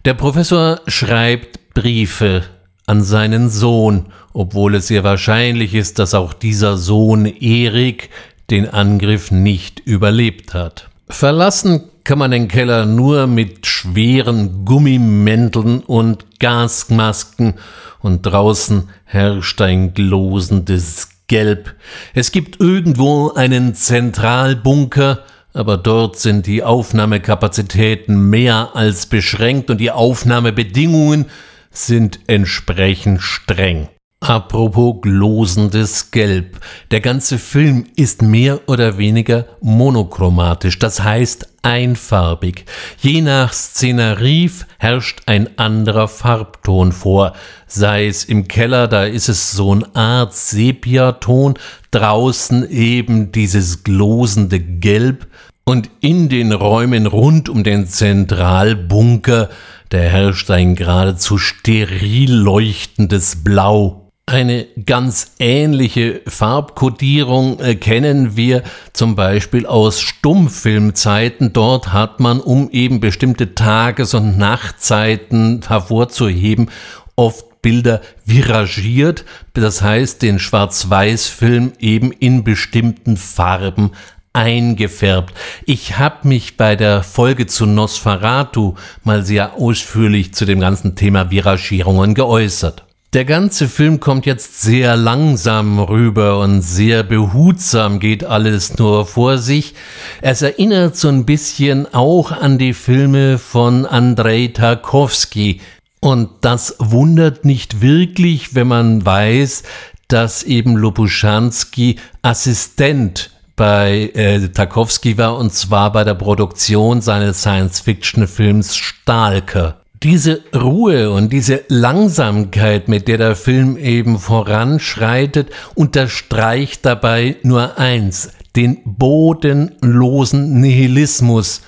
Der 0.04 0.14
Professor 0.14 0.80
schreibt 0.88 1.72
Briefe 1.72 2.42
an 2.84 3.04
seinen 3.04 3.48
Sohn, 3.48 4.06
obwohl 4.32 4.74
es 4.74 4.88
sehr 4.88 5.04
wahrscheinlich 5.04 5.72
ist, 5.76 6.00
dass 6.00 6.14
auch 6.14 6.32
dieser 6.32 6.76
Sohn 6.76 7.26
Erik 7.26 8.10
den 8.50 8.68
Angriff 8.68 9.30
nicht 9.30 9.78
überlebt 9.78 10.52
hat. 10.52 10.88
Verlassen 11.08 11.84
kann 12.02 12.18
man 12.18 12.32
den 12.32 12.48
Keller 12.48 12.86
nur 12.86 13.28
mit 13.28 13.68
schweren 13.68 14.64
Gummimänteln 14.64 15.78
und 15.78 16.40
Gasmasken 16.40 17.54
und 18.00 18.22
draußen 18.22 18.88
herrscht 19.04 19.60
ein 19.60 19.94
glosendes 19.94 21.15
Gelb. 21.28 21.74
Es 22.14 22.32
gibt 22.32 22.60
irgendwo 22.60 23.32
einen 23.32 23.74
Zentralbunker, 23.74 25.24
aber 25.52 25.76
dort 25.76 26.18
sind 26.18 26.46
die 26.46 26.62
Aufnahmekapazitäten 26.62 28.28
mehr 28.28 28.70
als 28.74 29.06
beschränkt 29.06 29.70
und 29.70 29.78
die 29.78 29.90
Aufnahmebedingungen 29.90 31.26
sind 31.70 32.20
entsprechend 32.26 33.22
streng. 33.22 33.88
Apropos 34.20 35.02
glosendes 35.02 36.10
Gelb. 36.10 36.58
Der 36.90 37.00
ganze 37.00 37.38
Film 37.38 37.84
ist 37.96 38.22
mehr 38.22 38.68
oder 38.68 38.98
weniger 38.98 39.46
monochromatisch, 39.60 40.78
das 40.78 41.02
heißt 41.04 41.48
einfarbig. 41.62 42.64
Je 42.98 43.20
nach 43.20 43.52
Szenerie 43.52 44.50
herrscht 44.78 45.22
ein 45.26 45.58
anderer 45.58 46.08
Farbton 46.08 46.92
vor. 46.92 47.34
Sei 47.66 48.06
es 48.06 48.24
im 48.24 48.48
Keller, 48.48 48.88
da 48.88 49.04
ist 49.04 49.28
es 49.28 49.52
so 49.52 49.72
eine 49.72 49.94
Art 49.94 50.34
Sepiaton, 50.34 51.54
draußen 51.90 52.68
eben 52.70 53.32
dieses 53.32 53.84
glosende 53.84 54.60
Gelb 54.60 55.26
und 55.64 55.90
in 56.00 56.28
den 56.28 56.52
Räumen 56.52 57.06
rund 57.06 57.48
um 57.48 57.64
den 57.64 57.86
Zentralbunker, 57.86 59.50
da 59.88 59.98
herrscht 59.98 60.50
ein 60.50 60.74
geradezu 60.74 61.38
steril 61.38 62.32
leuchtendes 62.32 63.44
Blau. 63.44 64.05
Eine 64.28 64.66
ganz 64.84 65.34
ähnliche 65.38 66.20
Farbkodierung 66.26 67.60
äh, 67.60 67.76
kennen 67.76 68.36
wir 68.36 68.64
zum 68.92 69.14
Beispiel 69.14 69.66
aus 69.66 70.00
Stummfilmzeiten. 70.00 71.52
Dort 71.52 71.92
hat 71.92 72.18
man, 72.18 72.40
um 72.40 72.68
eben 72.70 72.98
bestimmte 72.98 73.54
Tages- 73.54 74.14
und 74.14 74.36
Nachtzeiten 74.36 75.60
hervorzuheben, 75.68 76.70
oft 77.14 77.62
Bilder 77.62 78.00
viragiert, 78.24 79.24
das 79.54 79.82
heißt 79.82 80.22
den 80.22 80.40
Schwarz-Weiß-Film 80.40 81.74
eben 81.78 82.10
in 82.10 82.42
bestimmten 82.42 83.16
Farben 83.16 83.92
eingefärbt. 84.32 85.34
Ich 85.66 85.98
habe 85.98 86.26
mich 86.26 86.56
bei 86.56 86.74
der 86.74 87.04
Folge 87.04 87.46
zu 87.46 87.64
Nosferatu 87.64 88.74
mal 89.04 89.24
sehr 89.24 89.54
ausführlich 89.54 90.34
zu 90.34 90.46
dem 90.46 90.58
ganzen 90.58 90.96
Thema 90.96 91.30
Viragierungen 91.30 92.14
geäußert. 92.14 92.85
Der 93.16 93.24
ganze 93.24 93.66
Film 93.66 93.98
kommt 93.98 94.26
jetzt 94.26 94.60
sehr 94.60 94.94
langsam 94.94 95.78
rüber 95.78 96.38
und 96.38 96.60
sehr 96.60 97.02
behutsam 97.02 97.98
geht 97.98 98.24
alles 98.24 98.76
nur 98.76 99.06
vor 99.06 99.38
sich. 99.38 99.72
Es 100.20 100.42
erinnert 100.42 100.98
so 100.98 101.08
ein 101.08 101.24
bisschen 101.24 101.86
auch 101.94 102.30
an 102.30 102.58
die 102.58 102.74
Filme 102.74 103.38
von 103.38 103.86
Andrei 103.86 104.50
Tarkovsky. 104.52 105.62
Und 106.00 106.28
das 106.42 106.76
wundert 106.78 107.46
nicht 107.46 107.80
wirklich, 107.80 108.54
wenn 108.54 108.68
man 108.68 109.06
weiß, 109.06 109.62
dass 110.08 110.42
eben 110.42 110.76
Lopuschanski 110.76 111.96
Assistent 112.20 113.30
bei 113.56 114.10
äh, 114.12 114.46
Tarkovsky 114.48 115.16
war 115.16 115.38
und 115.38 115.54
zwar 115.54 115.90
bei 115.90 116.04
der 116.04 116.16
Produktion 116.16 117.00
seines 117.00 117.40
Science-Fiction-Films 117.40 118.76
Stalker 118.76 119.80
diese 120.02 120.42
Ruhe 120.54 121.10
und 121.10 121.32
diese 121.32 121.64
Langsamkeit, 121.68 122.88
mit 122.88 123.08
der 123.08 123.18
der 123.18 123.36
Film 123.36 123.76
eben 123.76 124.18
voranschreitet, 124.18 125.50
unterstreicht 125.74 126.84
dabei 126.84 127.36
nur 127.42 127.78
eins, 127.78 128.30
den 128.54 128.78
bodenlosen 128.84 130.60
Nihilismus. 130.60 131.62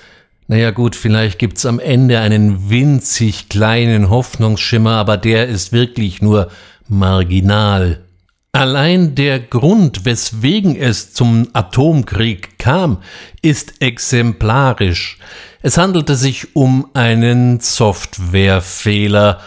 Naja 0.47 0.71
gut, 0.71 0.95
vielleicht 0.95 1.37
gibt's 1.39 1.65
am 1.65 1.79
Ende 1.79 2.19
einen 2.19 2.69
winzig 2.69 3.49
kleinen 3.49 4.09
Hoffnungsschimmer, 4.09 4.93
aber 4.93 5.17
der 5.17 5.47
ist 5.47 5.71
wirklich 5.71 6.21
nur 6.21 6.49
marginal. 6.87 8.03
Allein 8.51 9.13
der 9.13 9.39
Grund, 9.39 10.05
weswegen 10.05 10.75
es 10.75 11.13
zum 11.13 11.49
Atomkrieg 11.53 12.57
kam, 12.57 12.97
ist 13.43 13.79
exemplarisch. 13.79 15.19
Es 15.61 15.77
handelte 15.77 16.15
sich 16.15 16.55
um 16.55 16.87
einen 16.93 17.59
Softwarefehler 17.59 19.41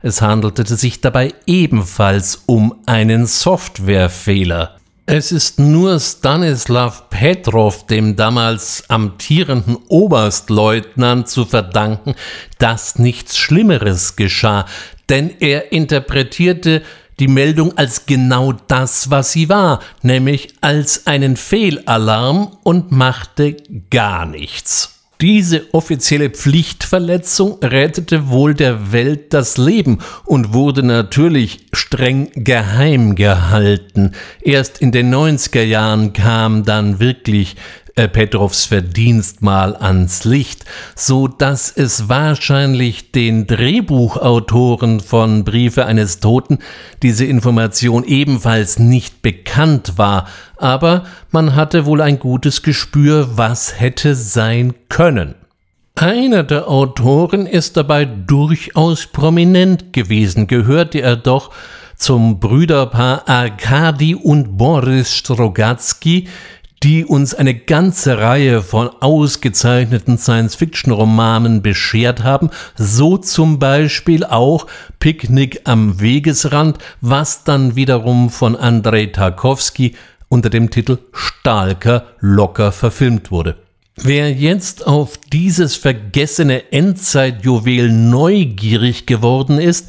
Es 0.00 0.22
handelte 0.22 0.64
sich 0.64 1.00
dabei 1.00 1.34
ebenfalls 1.46 2.44
um 2.46 2.74
einen 2.86 3.26
Softwarefehler. 3.26 4.76
Es 5.06 5.32
ist 5.32 5.58
nur 5.58 6.00
Stanislav 6.00 7.10
Petrov, 7.10 7.86
dem 7.86 8.16
damals 8.16 8.84
amtierenden 8.88 9.76
Oberstleutnant, 9.88 11.28
zu 11.28 11.44
verdanken, 11.44 12.14
dass 12.58 12.98
nichts 12.98 13.36
Schlimmeres 13.36 14.16
geschah, 14.16 14.64
denn 15.10 15.30
er 15.40 15.72
interpretierte 15.72 16.82
die 17.18 17.28
Meldung 17.28 17.76
als 17.76 18.06
genau 18.06 18.52
das, 18.52 19.10
was 19.10 19.32
sie 19.32 19.48
war, 19.48 19.80
nämlich 20.02 20.54
als 20.60 21.06
einen 21.06 21.36
Fehlalarm 21.36 22.56
und 22.62 22.92
machte 22.92 23.56
gar 23.90 24.26
nichts. 24.26 24.94
Diese 25.20 25.72
offizielle 25.72 26.28
Pflichtverletzung 26.28 27.58
rettete 27.62 28.28
wohl 28.28 28.52
der 28.52 28.92
Welt 28.92 29.32
das 29.32 29.56
Leben 29.56 30.00
und 30.24 30.52
wurde 30.52 30.82
natürlich 30.82 31.66
streng 31.72 32.30
geheim 32.34 33.14
gehalten. 33.14 34.12
Erst 34.42 34.82
in 34.82 34.90
den 34.90 35.14
90er 35.14 35.62
Jahren 35.62 36.12
kam 36.12 36.64
dann 36.64 36.98
wirklich 36.98 37.56
Petrovs 37.94 38.66
Verdienst 38.66 39.40
mal 39.40 39.76
ans 39.76 40.24
Licht, 40.24 40.64
so 40.96 41.28
dass 41.28 41.70
es 41.70 42.08
wahrscheinlich 42.08 43.12
den 43.12 43.46
Drehbuchautoren 43.46 44.98
von 44.98 45.44
Briefe 45.44 45.86
eines 45.86 46.18
Toten 46.18 46.58
diese 47.02 47.24
Information 47.24 48.02
ebenfalls 48.02 48.80
nicht 48.80 49.22
bekannt 49.22 49.92
war, 49.96 50.26
aber 50.56 51.04
man 51.30 51.54
hatte 51.54 51.86
wohl 51.86 52.00
ein 52.00 52.18
gutes 52.18 52.62
Gespür, 52.62 53.36
was 53.36 53.78
hätte 53.78 54.16
sein 54.16 54.74
können. 54.88 55.36
Einer 55.94 56.42
der 56.42 56.66
Autoren 56.68 57.46
ist 57.46 57.76
dabei 57.76 58.04
durchaus 58.04 59.06
prominent 59.06 59.92
gewesen, 59.92 60.48
gehörte 60.48 61.00
er 61.00 61.14
doch 61.14 61.52
zum 61.96 62.40
Brüderpaar 62.40 63.28
Arkadi 63.28 64.16
und 64.16 64.56
Boris 64.56 65.14
Strogatzky, 65.14 66.26
die 66.84 67.06
uns 67.06 67.34
eine 67.34 67.54
ganze 67.54 68.18
Reihe 68.18 68.60
von 68.60 68.90
ausgezeichneten 69.00 70.18
Science-Fiction-Romanen 70.18 71.62
beschert 71.62 72.22
haben, 72.22 72.50
so 72.76 73.16
zum 73.16 73.58
Beispiel 73.58 74.22
auch 74.22 74.66
Picknick 75.00 75.62
am 75.64 75.98
Wegesrand, 75.98 76.76
was 77.00 77.42
dann 77.44 77.74
wiederum 77.74 78.28
von 78.28 78.54
Andrei 78.54 79.06
Tarkovsky 79.06 79.94
unter 80.28 80.50
dem 80.50 80.68
Titel 80.68 80.98
Stalker 81.14 82.04
locker 82.20 82.70
verfilmt 82.70 83.30
wurde. 83.30 83.63
Wer 83.96 84.32
jetzt 84.32 84.88
auf 84.88 85.18
dieses 85.32 85.76
vergessene 85.76 86.72
Endzeitjuwel 86.72 87.92
neugierig 87.92 89.06
geworden 89.06 89.60
ist, 89.60 89.88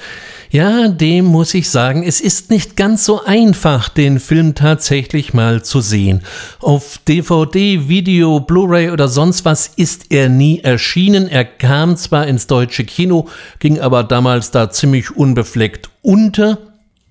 ja, 0.52 0.88
dem 0.89 1.26
muss 1.26 1.56
ich 1.56 1.70
sagen, 1.72 2.04
es 2.04 2.22
ist 2.22 2.52
nicht 2.52 2.76
ganz 2.78 3.04
so 3.04 3.26
einfach, 3.26 3.89
den 3.89 4.20
Film 4.20 4.54
tatsächlich 4.54 5.34
mal 5.34 5.63
zu 5.63 5.82
sehen. 5.82 6.22
Auf 6.62 7.00
DVD, 7.08 7.89
Video, 7.89 8.39
Blu-ray 8.39 8.91
oder 8.91 9.08
sonst 9.08 9.44
was 9.44 9.68
ist 9.76 10.12
er 10.12 10.30
nie 10.30 10.60
erschienen. 10.60 11.28
Er 11.28 11.44
kam 11.44 11.98
zwar 11.98 12.28
ins 12.28 12.46
deutsche 12.46 12.86
Kino, 12.86 13.28
ging 13.58 13.80
aber 13.80 14.04
damals 14.04 14.52
da 14.52 14.70
ziemlich 14.70 15.18
unbefleckt 15.18 15.89
unter. 16.04 16.60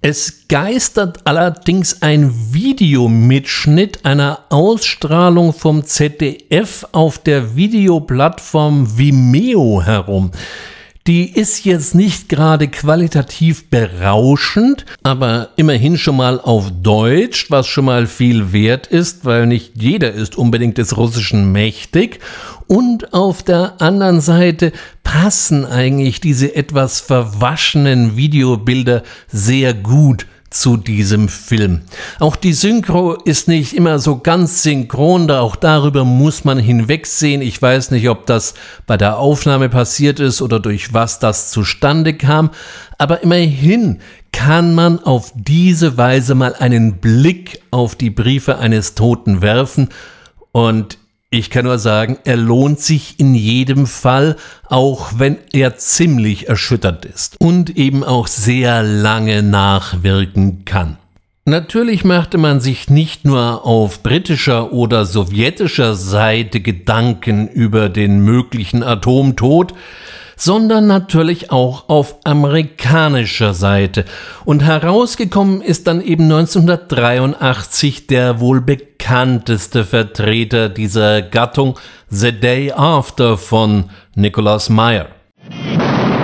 Es 0.07 0.49
geistert 0.49 1.21
allerdings 1.25 2.03
ein 2.03 2.31
Videomitschnitt 2.53 4.05
einer 4.05 4.40
Ausstrahlung 4.51 5.55
vom 5.55 5.83
ZDF 5.83 6.87
auf 6.93 7.17
der 7.21 7.57
Videoplattform 7.57 8.99
Vimeo 8.99 9.81
herum. 9.83 10.31
Die 11.07 11.29
ist 11.29 11.67
jetzt 11.67 11.95
nicht 11.95 12.31
gerade 12.31 12.67
qualitativ 12.69 13.69
berauschend, 13.69 14.87
aber 15.03 15.51
immerhin 15.57 15.99
schon 15.99 16.17
mal 16.17 16.40
auf 16.40 16.71
Deutsch, 16.83 17.51
was 17.51 17.67
schon 17.67 17.85
mal 17.85 18.07
viel 18.07 18.55
wert 18.55 18.87
ist, 18.87 19.27
weil 19.27 19.45
nicht 19.45 19.83
jeder 19.83 20.12
ist 20.12 20.38
unbedingt 20.38 20.79
des 20.79 20.97
Russischen 20.97 21.53
mächtig. 21.53 22.21
Und 22.69 23.12
auf 23.12 23.43
der 23.43 23.83
anderen 23.83 24.23
Seite 24.23 24.73
passen 25.03 25.67
eigentlich 25.67 26.23
diese 26.23 26.57
etwas 26.57 27.01
verwaschenen 27.01 28.17
Videobilder 28.17 29.03
sehr 29.29 29.75
gut 29.75 30.27
zu 30.55 30.77
diesem 30.77 31.29
Film. 31.29 31.83
Auch 32.21 32.37
die 32.37 32.53
Synchro 32.53 33.14
ist 33.14 33.49
nicht 33.49 33.75
immer 33.75 33.99
so 33.99 34.19
ganz 34.19 34.62
synchron, 34.62 35.27
da 35.27 35.40
auch 35.40 35.57
darüber 35.57 36.05
muss 36.05 36.45
man 36.45 36.59
hinwegsehen. 36.59 37.43
Ich 37.43 37.61
weiß 37.61 37.90
nicht, 37.90 38.09
ob 38.09 38.27
das 38.27 38.55
bei 38.87 38.97
der 38.97 39.19
Aufnahme 39.19 39.69
passiert 39.69 40.21
ist 40.21 40.40
oder 40.40 40.61
durch 40.61 40.95
was 40.95 41.19
das 41.19 41.51
zustande 41.51 42.14
kam, 42.14 42.51
aber 42.99 43.23
immerhin 43.23 44.01
kann 44.33 44.75
man 44.75 44.99
auf 45.01 45.33
diese 45.35 45.97
Weise 45.97 46.35
mal 46.35 46.55
einen 46.55 47.01
Blick 47.01 47.61
auf 47.71 47.97
die 47.97 48.11
Briefe 48.11 48.59
eines 48.59 48.95
Toten 48.95 49.43
werfen 49.43 49.88
und 50.53 50.99
ich 51.38 51.51
kann 51.51 51.64
nur 51.64 51.79
sagen, 51.79 52.18
er 52.25 52.37
lohnt 52.37 52.81
sich 52.81 53.18
in 53.18 53.35
jedem 53.35 53.87
Fall, 53.87 54.37
auch 54.68 55.12
wenn 55.16 55.37
er 55.53 55.77
ziemlich 55.77 56.49
erschüttert 56.49 57.05
ist 57.05 57.37
und 57.40 57.77
eben 57.77 58.05
auch 58.05 58.29
sehr 58.29 58.83
lange 58.83 59.42
nachwirken 59.42 60.64
kann. 60.64 60.97
Natürlich 61.47 62.05
machte 62.05 62.38
man 62.38 62.61
sich 62.61 62.88
nicht 62.88 63.25
nur 63.25 63.66
auf 63.66 64.03
britischer 64.03 64.73
oder 64.73 65.05
sowjetischer 65.05 65.94
Seite 65.94 66.61
Gedanken 66.61 67.49
über 67.49 67.88
den 67.88 68.20
möglichen 68.20 68.83
Atomtod, 68.83 69.75
sondern 70.37 70.87
natürlich 70.87 71.51
auch 71.51 71.88
auf 71.88 72.16
amerikanischer 72.25 73.55
Seite. 73.55 74.05
Und 74.44 74.62
herausgekommen 74.62 75.61
ist 75.61 75.87
dann 75.87 76.01
eben 76.01 76.25
1983 76.25 78.07
der 78.07 78.40
wohl 78.40 78.61
bekannteste 79.05 79.85
Vertreter 79.85 80.71
dieser 80.71 81.21
Gattung, 81.21 81.79
The 82.09 82.33
Day 82.33 82.73
After 82.73 83.37
von 83.37 83.90
Nicholas 84.14 84.71
Meyer. 84.71 85.09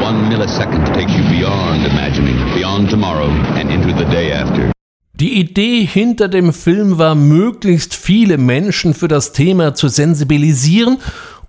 One 0.03 0.29
millisecond 0.31 0.87
takes 0.95 1.12
you 1.12 1.23
beyond 1.25 1.87
imagining, 1.87 2.37
beyond 2.55 2.88
tomorrow, 2.88 3.29
and 3.59 3.71
into 3.71 3.88
the 3.99 4.07
day 4.07 4.33
after. 4.33 4.73
Die 5.12 5.40
Idee 5.40 5.85
hinter 5.85 6.29
dem 6.29 6.55
Film 6.55 6.97
war, 6.97 7.14
möglichst 7.14 7.95
viele 7.95 8.38
Menschen 8.38 8.95
für 8.95 9.09
das 9.09 9.35
Thema 9.35 9.75
zu 9.75 9.88
sensibilisieren 9.88 10.97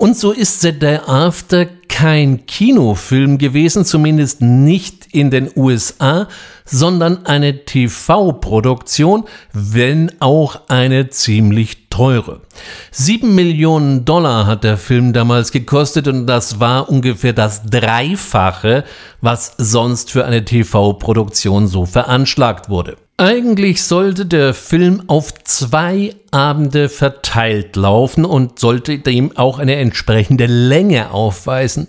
und 0.02 0.18
so 0.18 0.34
ist 0.34 0.60
The 0.60 0.78
Day 0.78 1.00
After 1.08 1.66
kein 1.88 2.46
Kinofilm 2.46 3.38
gewesen, 3.38 3.86
zumindest 3.86 4.42
nicht 4.42 5.08
in 5.14 5.30
den 5.30 5.50
USA, 5.56 6.28
sondern 6.72 7.26
eine 7.26 7.66
TV-Produktion, 7.66 9.26
wenn 9.54 10.12
auch 10.20 10.62
eine 10.70 11.10
ziemlich 11.10 11.90
teure. 11.90 12.42
Sieben 12.90 13.36
Millionen 13.36 14.06
Dollar 14.06 14.48
hat 14.48 14.64
der 14.64 14.78
Film 14.78 15.14
damals 15.14 15.52
gekostet 15.52 16.08
und 16.08 16.26
das 16.26 16.60
war 16.60 16.90
ungefähr 16.90 17.34
das 17.34 17.64
Dreifache, 17.64 18.86
was 19.20 19.54
sonst 19.58 20.10
für 20.10 20.26
eine 20.26 20.46
TV-Produktion 20.46 21.68
so 21.68 21.86
veranschlagt 21.86 22.70
wurde. 22.70 22.96
Eigentlich 23.22 23.84
sollte 23.84 24.26
der 24.26 24.56
Film 24.56 25.04
auf 25.06 25.32
zwei 25.44 26.16
Abende 26.32 26.90
verteilt 26.90 27.76
laufen 27.76 28.26
und 28.26 28.58
sollte 28.58 28.98
dem 28.98 29.38
auch 29.38 29.60
eine 29.60 29.76
entsprechende 29.76 30.48
Länge 30.48 31.12
aufweisen. 31.12 31.86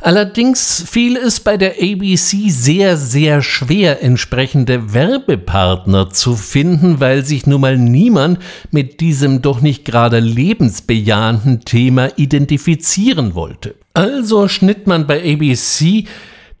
Allerdings 0.00 0.82
fiel 0.88 1.18
es 1.18 1.40
bei 1.40 1.58
der 1.58 1.72
ABC 1.72 2.48
sehr, 2.48 2.96
sehr 2.96 3.42
schwer, 3.42 4.02
entsprechende 4.02 4.94
Werbepartner 4.94 6.08
zu 6.08 6.36
finden, 6.36 7.00
weil 7.00 7.22
sich 7.22 7.46
nun 7.46 7.60
mal 7.60 7.76
niemand 7.76 8.38
mit 8.70 9.00
diesem 9.00 9.42
doch 9.42 9.60
nicht 9.60 9.84
gerade 9.84 10.20
lebensbejahenden 10.20 11.66
Thema 11.66 12.16
identifizieren 12.16 13.34
wollte. 13.34 13.74
Also 13.92 14.48
schnitt 14.48 14.86
man 14.86 15.06
bei 15.06 15.20
ABC 15.34 16.06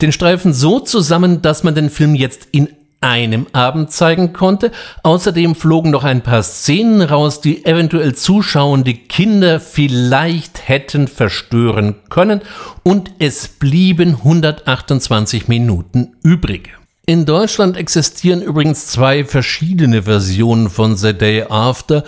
den 0.02 0.12
Streifen 0.12 0.52
so 0.52 0.80
zusammen, 0.80 1.40
dass 1.40 1.64
man 1.64 1.74
den 1.74 1.88
Film 1.88 2.14
jetzt 2.14 2.48
in 2.52 2.68
einem 3.02 3.46
Abend 3.52 3.90
zeigen 3.90 4.32
konnte. 4.32 4.70
Außerdem 5.02 5.54
flogen 5.54 5.90
noch 5.90 6.04
ein 6.04 6.22
paar 6.22 6.42
Szenen 6.42 7.02
raus, 7.02 7.40
die 7.40 7.64
eventuell 7.64 8.14
zuschauende 8.14 8.94
Kinder 8.94 9.60
vielleicht 9.60 10.68
hätten 10.68 11.08
verstören 11.08 11.96
können 12.08 12.40
und 12.82 13.12
es 13.18 13.48
blieben 13.48 14.16
128 14.16 15.48
Minuten 15.48 16.16
übrig. 16.22 16.70
In 17.04 17.26
Deutschland 17.26 17.76
existieren 17.76 18.42
übrigens 18.42 18.86
zwei 18.86 19.24
verschiedene 19.24 20.04
Versionen 20.04 20.70
von 20.70 20.96
The 20.96 21.12
Day 21.12 21.44
After. 21.48 22.04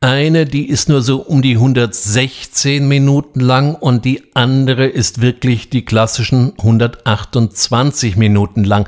Eine, 0.00 0.44
die 0.44 0.68
ist 0.68 0.90
nur 0.90 1.00
so 1.00 1.22
um 1.22 1.40
die 1.40 1.54
116 1.54 2.86
Minuten 2.86 3.40
lang 3.40 3.74
und 3.74 4.04
die 4.04 4.22
andere 4.34 4.86
ist 4.86 5.22
wirklich 5.22 5.70
die 5.70 5.86
klassischen 5.86 6.52
128 6.58 8.16
Minuten 8.16 8.62
lang. 8.62 8.86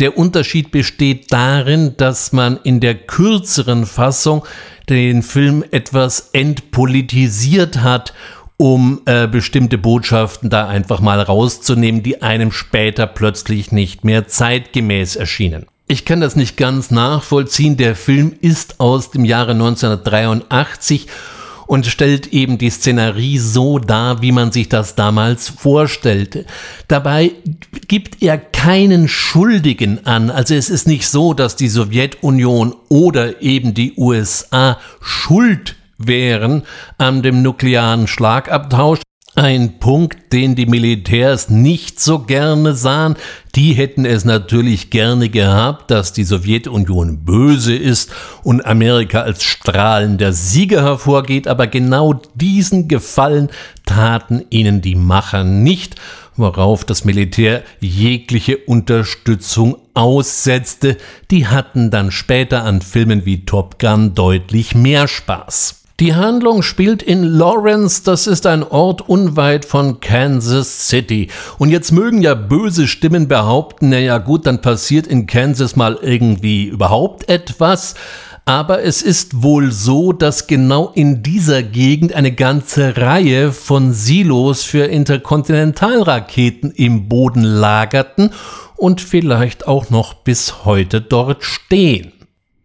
Der 0.00 0.18
Unterschied 0.18 0.72
besteht 0.72 1.32
darin, 1.32 1.94
dass 1.96 2.32
man 2.32 2.58
in 2.64 2.80
der 2.80 2.96
kürzeren 2.96 3.86
Fassung 3.86 4.44
den 4.88 5.22
Film 5.22 5.64
etwas 5.70 6.30
entpolitisiert 6.32 7.82
hat 7.82 8.12
um 8.60 9.02
äh, 9.06 9.28
bestimmte 9.28 9.78
Botschaften 9.78 10.50
da 10.50 10.66
einfach 10.66 11.00
mal 11.00 11.20
rauszunehmen, 11.20 12.02
die 12.02 12.22
einem 12.22 12.50
später 12.50 13.06
plötzlich 13.06 13.70
nicht 13.70 14.04
mehr 14.04 14.26
zeitgemäß 14.26 15.14
erschienen. 15.14 15.66
Ich 15.90 16.04
kann 16.04 16.20
das 16.20 16.36
nicht 16.36 16.58
ganz 16.58 16.90
nachvollziehen. 16.90 17.78
Der 17.78 17.96
Film 17.96 18.34
ist 18.42 18.78
aus 18.78 19.10
dem 19.10 19.24
Jahre 19.24 19.52
1983 19.52 21.06
und 21.66 21.86
stellt 21.86 22.26
eben 22.34 22.58
die 22.58 22.68
Szenerie 22.68 23.38
so 23.38 23.78
dar, 23.78 24.20
wie 24.20 24.32
man 24.32 24.52
sich 24.52 24.68
das 24.68 24.96
damals 24.96 25.48
vorstellte. 25.48 26.44
Dabei 26.88 27.32
gibt 27.86 28.22
er 28.22 28.36
keinen 28.36 29.08
Schuldigen 29.08 30.04
an. 30.04 30.28
Also 30.30 30.54
es 30.54 30.68
ist 30.68 30.86
nicht 30.86 31.08
so, 31.08 31.32
dass 31.32 31.56
die 31.56 31.68
Sowjetunion 31.68 32.74
oder 32.90 33.40
eben 33.40 33.72
die 33.72 33.94
USA 33.96 34.78
schuld 35.00 35.76
wären 35.96 36.64
an 36.98 37.22
dem 37.22 37.40
nuklearen 37.40 38.06
Schlagabtausch, 38.06 39.00
ein 39.38 39.78
Punkt, 39.78 40.32
den 40.32 40.56
die 40.56 40.66
Militärs 40.66 41.48
nicht 41.48 42.00
so 42.00 42.18
gerne 42.18 42.74
sahen. 42.74 43.14
Die 43.54 43.72
hätten 43.72 44.04
es 44.04 44.24
natürlich 44.24 44.90
gerne 44.90 45.28
gehabt, 45.28 45.92
dass 45.92 46.12
die 46.12 46.24
Sowjetunion 46.24 47.24
böse 47.24 47.76
ist 47.76 48.10
und 48.42 48.66
Amerika 48.66 49.20
als 49.20 49.44
strahlender 49.44 50.32
Sieger 50.32 50.82
hervorgeht, 50.82 51.46
aber 51.46 51.68
genau 51.68 52.20
diesen 52.34 52.88
Gefallen 52.88 53.48
taten 53.86 54.44
ihnen 54.50 54.80
die 54.80 54.96
Macher 54.96 55.44
nicht, 55.44 55.94
worauf 56.36 56.84
das 56.84 57.04
Militär 57.04 57.62
jegliche 57.80 58.58
Unterstützung 58.58 59.76
aussetzte. 59.94 60.96
Die 61.30 61.46
hatten 61.46 61.92
dann 61.92 62.10
später 62.10 62.64
an 62.64 62.82
Filmen 62.82 63.24
wie 63.24 63.44
Top 63.44 63.78
Gun 63.78 64.14
deutlich 64.14 64.74
mehr 64.74 65.06
Spaß. 65.06 65.77
Die 66.00 66.14
Handlung 66.14 66.62
spielt 66.62 67.02
in 67.02 67.24
Lawrence, 67.24 68.04
das 68.04 68.28
ist 68.28 68.46
ein 68.46 68.62
Ort 68.62 69.08
unweit 69.08 69.64
von 69.64 69.98
Kansas 69.98 70.88
City. 70.88 71.26
Und 71.58 71.70
jetzt 71.70 71.90
mögen 71.90 72.22
ja 72.22 72.34
böse 72.34 72.86
Stimmen 72.86 73.26
behaupten, 73.26 73.88
naja 73.88 74.18
gut, 74.18 74.46
dann 74.46 74.60
passiert 74.60 75.08
in 75.08 75.26
Kansas 75.26 75.74
mal 75.74 75.98
irgendwie 76.00 76.66
überhaupt 76.66 77.28
etwas. 77.28 77.96
Aber 78.44 78.84
es 78.84 79.02
ist 79.02 79.42
wohl 79.42 79.72
so, 79.72 80.12
dass 80.12 80.46
genau 80.46 80.92
in 80.94 81.24
dieser 81.24 81.64
Gegend 81.64 82.14
eine 82.14 82.30
ganze 82.30 82.96
Reihe 82.96 83.50
von 83.50 83.92
Silos 83.92 84.62
für 84.62 84.84
Interkontinentalraketen 84.84 86.70
im 86.70 87.08
Boden 87.08 87.42
lagerten 87.42 88.30
und 88.76 89.00
vielleicht 89.00 89.66
auch 89.66 89.90
noch 89.90 90.14
bis 90.14 90.64
heute 90.64 91.00
dort 91.00 91.42
stehen. 91.42 92.12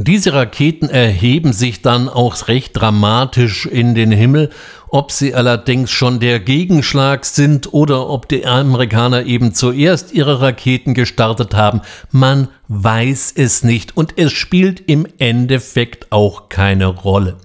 Diese 0.05 0.33
Raketen 0.33 0.89
erheben 0.89 1.53
sich 1.53 1.81
dann 1.81 2.09
auch 2.09 2.49
recht 2.49 2.71
dramatisch 2.73 3.65
in 3.65 3.95
den 3.95 4.11
Himmel. 4.11 4.49
Ob 4.89 5.13
sie 5.13 5.33
allerdings 5.33 5.91
schon 5.91 6.19
der 6.19 6.41
Gegenschlag 6.41 7.23
sind 7.23 7.71
oder 7.71 8.09
ob 8.09 8.27
die 8.27 8.45
Amerikaner 8.45 9.25
eben 9.25 9.53
zuerst 9.53 10.11
ihre 10.11 10.41
Raketen 10.41 10.93
gestartet 10.93 11.53
haben, 11.53 11.79
man 12.11 12.49
weiß 12.67 13.33
es 13.37 13.63
nicht 13.63 13.95
und 13.95 14.17
es 14.17 14.33
spielt 14.33 14.81
im 14.89 15.07
Endeffekt 15.19 16.11
auch 16.11 16.49
keine 16.49 16.87
Rolle. 16.87 17.37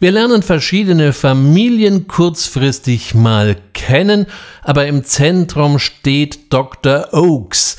Wir 0.00 0.10
lernen 0.10 0.42
verschiedene 0.42 1.12
Familien 1.12 2.08
kurzfristig 2.08 3.14
mal 3.14 3.56
kennen, 3.74 4.26
aber 4.62 4.88
im 4.88 5.04
Zentrum 5.04 5.78
steht 5.78 6.52
Dr. 6.52 7.10
Oakes, 7.12 7.76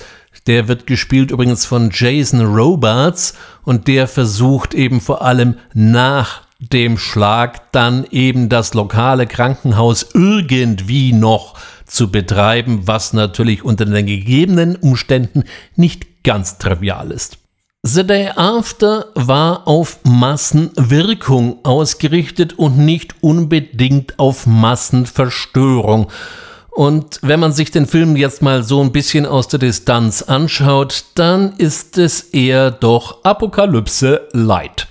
der 0.47 0.67
wird 0.67 0.87
gespielt 0.87 1.31
übrigens 1.31 1.65
von 1.65 1.91
Jason 1.93 2.41
Robards 2.41 3.35
und 3.63 3.87
der 3.87 4.07
versucht 4.07 4.73
eben 4.73 5.01
vor 5.01 5.21
allem 5.21 5.57
nach 5.73 6.41
dem 6.59 6.97
Schlag 6.97 7.71
dann 7.71 8.05
eben 8.09 8.49
das 8.49 8.73
lokale 8.73 9.27
Krankenhaus 9.27 10.07
irgendwie 10.13 11.13
noch 11.13 11.55
zu 11.85 12.11
betreiben, 12.11 12.87
was 12.87 13.13
natürlich 13.13 13.63
unter 13.63 13.85
den 13.85 14.05
gegebenen 14.05 14.75
Umständen 14.75 15.43
nicht 15.75 16.23
ganz 16.23 16.57
trivial 16.57 17.11
ist. 17.11 17.37
The 17.83 18.05
Day 18.05 18.29
After 18.35 19.05
war 19.13 19.67
auf 19.67 19.99
Massenwirkung 20.03 21.63
ausgerichtet 21.63 22.53
und 22.57 22.77
nicht 22.77 23.15
unbedingt 23.21 24.17
auf 24.17 24.47
Massenverstörung. 24.47 26.07
Und 26.77 27.17
wenn 27.23 27.39
man 27.39 27.53
sich 27.53 27.71
den 27.71 27.87
Film 27.87 28.15
jetzt 28.15 28.43
mal 28.43 28.61
so 28.61 28.83
ein 28.83 28.91
bisschen 28.91 29.25
aus 29.25 29.47
der 29.47 29.57
Distanz 29.57 30.21
anschaut, 30.21 31.05
dann 31.15 31.53
ist 31.53 31.97
es 31.97 32.21
eher 32.21 32.69
doch 32.69 33.23
Apokalypse 33.23 34.27
Light. 34.31 34.85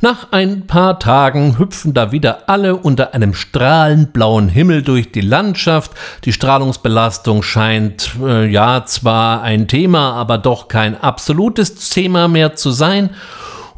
Nach 0.00 0.30
ein 0.30 0.68
paar 0.68 1.00
Tagen 1.00 1.58
hüpfen 1.58 1.94
da 1.94 2.12
wieder 2.12 2.48
alle 2.48 2.76
unter 2.76 3.12
einem 3.12 3.34
strahlend 3.34 4.12
blauen 4.12 4.50
Himmel 4.50 4.82
durch 4.82 5.10
die 5.10 5.20
Landschaft. 5.20 5.90
Die 6.24 6.32
Strahlungsbelastung 6.32 7.42
scheint 7.42 8.12
äh, 8.22 8.46
ja 8.46 8.84
zwar 8.86 9.42
ein 9.42 9.66
Thema, 9.66 10.12
aber 10.12 10.38
doch 10.38 10.68
kein 10.68 10.94
absolutes 10.94 11.90
Thema 11.90 12.28
mehr 12.28 12.54
zu 12.54 12.70
sein. 12.70 13.10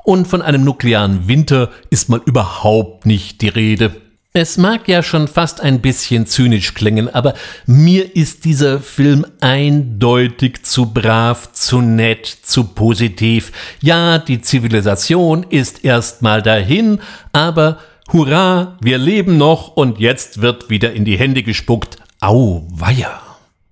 Und 0.03 0.29
von 0.29 0.43
einem 0.43 0.65
nuklearen 0.65 1.29
Winter 1.29 1.71
ist 1.89 2.11
mal 2.11 2.21
überhaupt 2.27 3.07
nicht 3.07 3.41
die 3.41 3.49
Rede. 3.49 4.04
Es 4.37 4.59
mag 4.59 4.89
ja 4.89 5.05
schon 5.05 5.29
fast 5.29 5.61
ein 5.61 5.81
bisschen 5.81 6.27
zynisch 6.27 6.75
klingen, 6.75 7.09
aber 7.09 7.35
mir 7.67 8.17
ist 8.17 8.45
dieser 8.45 8.81
Film 8.81 9.25
eindeutig 9.41 10.65
zu 10.65 10.87
brav, 10.87 11.53
zu 11.53 11.81
nett, 11.81 12.27
zu 12.27 12.65
positiv. 12.65 13.53
Ja, 13.81 14.19
die 14.19 14.41
Zivilisation 14.41 15.47
ist 15.49 15.85
erstmal 15.85 16.43
dahin, 16.43 16.99
aber 17.33 17.79
hurra, 18.13 18.77
wir 18.81 18.99
leben 18.99 19.37
noch 19.37 19.77
und 19.77 20.01
jetzt 20.01 20.43
wird 20.43 20.69
wieder 20.69 20.93
in 20.93 21.05
die 21.05 21.17
Hände 21.17 21.45
gespuckt. 21.45 21.99
Au, 22.21 22.67
weia. 22.73 23.21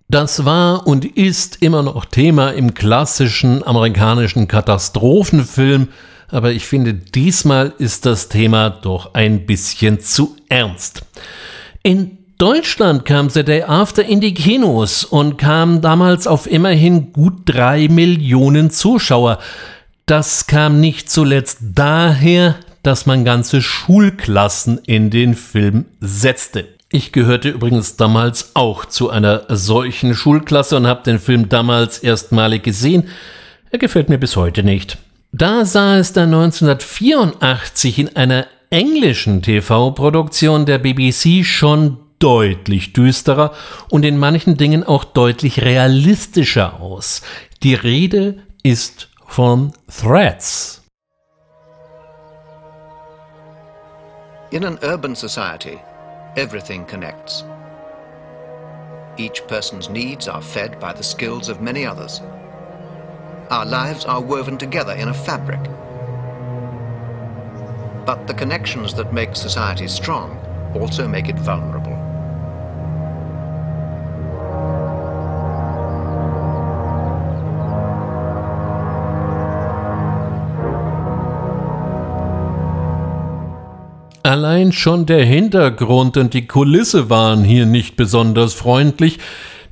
Das 0.09 0.45
war 0.45 0.87
und 0.87 1.05
ist 1.05 1.61
immer 1.61 1.83
noch 1.83 2.05
Thema 2.05 2.51
im 2.51 2.75
klassischen 2.75 3.67
amerikanischen 3.67 4.47
Katastrophenfilm, 4.47 5.89
aber 6.33 6.53
ich 6.53 6.65
finde, 6.65 6.95
diesmal 6.95 7.75
ist 7.79 8.07
das 8.07 8.29
Thema 8.29 8.71
doch 8.71 9.15
ein 9.15 9.47
bisschen 9.47 10.01
zu 10.01 10.37
ernst. 10.49 11.03
In 11.83 12.19
Deutschland 12.39 13.05
kam 13.05 13.31
The 13.31 13.45
Day 13.45 13.63
After 13.63 14.05
in 14.05 14.21
die 14.21 14.35
Kinos 14.35 15.05
und 15.05 15.37
kam 15.39 15.81
damals 15.81 16.27
auf 16.27 16.51
immerhin 16.51 17.13
gut 17.13 17.43
drei 17.45 17.87
Millionen 17.89 18.71
Zuschauer. 18.71 19.39
Das 20.07 20.49
kam 20.49 20.81
nicht 20.81 21.09
zuletzt 21.09 21.59
daher, 21.75 22.57
dass 22.83 23.07
man 23.07 23.25
ganze 23.25 23.63
Schulklassen 23.63 24.79
in 24.79 25.11
den 25.11 25.35
Film 25.35 25.85
setzte. 26.01 26.67
Ich 26.91 27.13
gehörte 27.13 27.49
übrigens 27.49 27.97
damals 27.97 28.51
auch 28.55 28.85
zu 28.87 29.09
einer 29.09 29.45
solchen 29.49 30.15
Schulklasse 30.15 30.77
und 30.77 30.87
habe 30.87 31.05
den 31.05 31.19
Film 31.19 31.49
damals 31.49 32.01
erstmalig 32.01 32.65
gesehen. 32.65 33.09
Er 33.71 33.79
gefällt 33.79 34.09
mir 34.09 34.19
bis 34.19 34.37
heute 34.37 34.63
nicht. 34.63 34.99
Da 35.35 35.65
sah 35.65 35.97
es 35.97 36.13
dann 36.13 36.35
1984 36.35 37.99
in 37.99 38.17
einer 38.17 38.47
englischen 38.69 39.41
TV-Produktion 39.41 40.67
der 40.67 40.77
BBC 40.79 41.43
schon 41.43 41.97
deutlich 42.19 42.93
düsterer 42.93 43.55
und 43.89 44.05
in 44.05 44.19
manchen 44.19 44.59
Dingen 44.59 44.85
auch 44.85 45.05
deutlich 45.05 45.63
realistischer 45.63 46.83
aus. 46.83 47.23
Die 47.63 47.73
Rede 47.73 48.43
ist 48.63 49.09
von 49.27 49.73
Threats. 49.89 50.83
In 54.51 54.67
an 54.67 54.79
urban 54.83 55.15
society, 55.15 55.79
everything 56.37 56.87
connects. 56.87 57.43
Each 59.17 59.43
person's 59.47 59.89
needs 59.89 60.29
are 60.29 60.43
fed 60.43 60.79
by 60.79 60.93
the 60.95 61.03
skills 61.03 61.49
of 61.49 61.59
many 61.59 61.87
others. 61.89 62.21
Our 63.53 63.67
lives 63.67 64.07
are 64.07 64.23
woven 64.23 64.57
together 64.57 64.95
in 64.95 65.09
a 65.09 65.13
fabric. 65.13 65.61
But 68.07 68.27
the 68.27 68.33
connections 68.33 68.95
that 68.95 69.13
make 69.13 69.37
society 69.37 69.89
strong 69.89 70.39
also 70.75 71.07
make 71.07 71.29
it 71.29 71.39
vulnerable. 71.39 71.93
Allein 84.23 84.73
schon 84.73 85.05
der 85.05 85.27
Hintergrund 85.27 86.17
und 86.17 86.33
die 86.33 86.47
Kulisse 86.47 87.11
waren 87.11 87.45
hier 87.45 87.67
nicht 87.67 87.97
besonders 87.97 88.55
freundlich, 88.55 89.19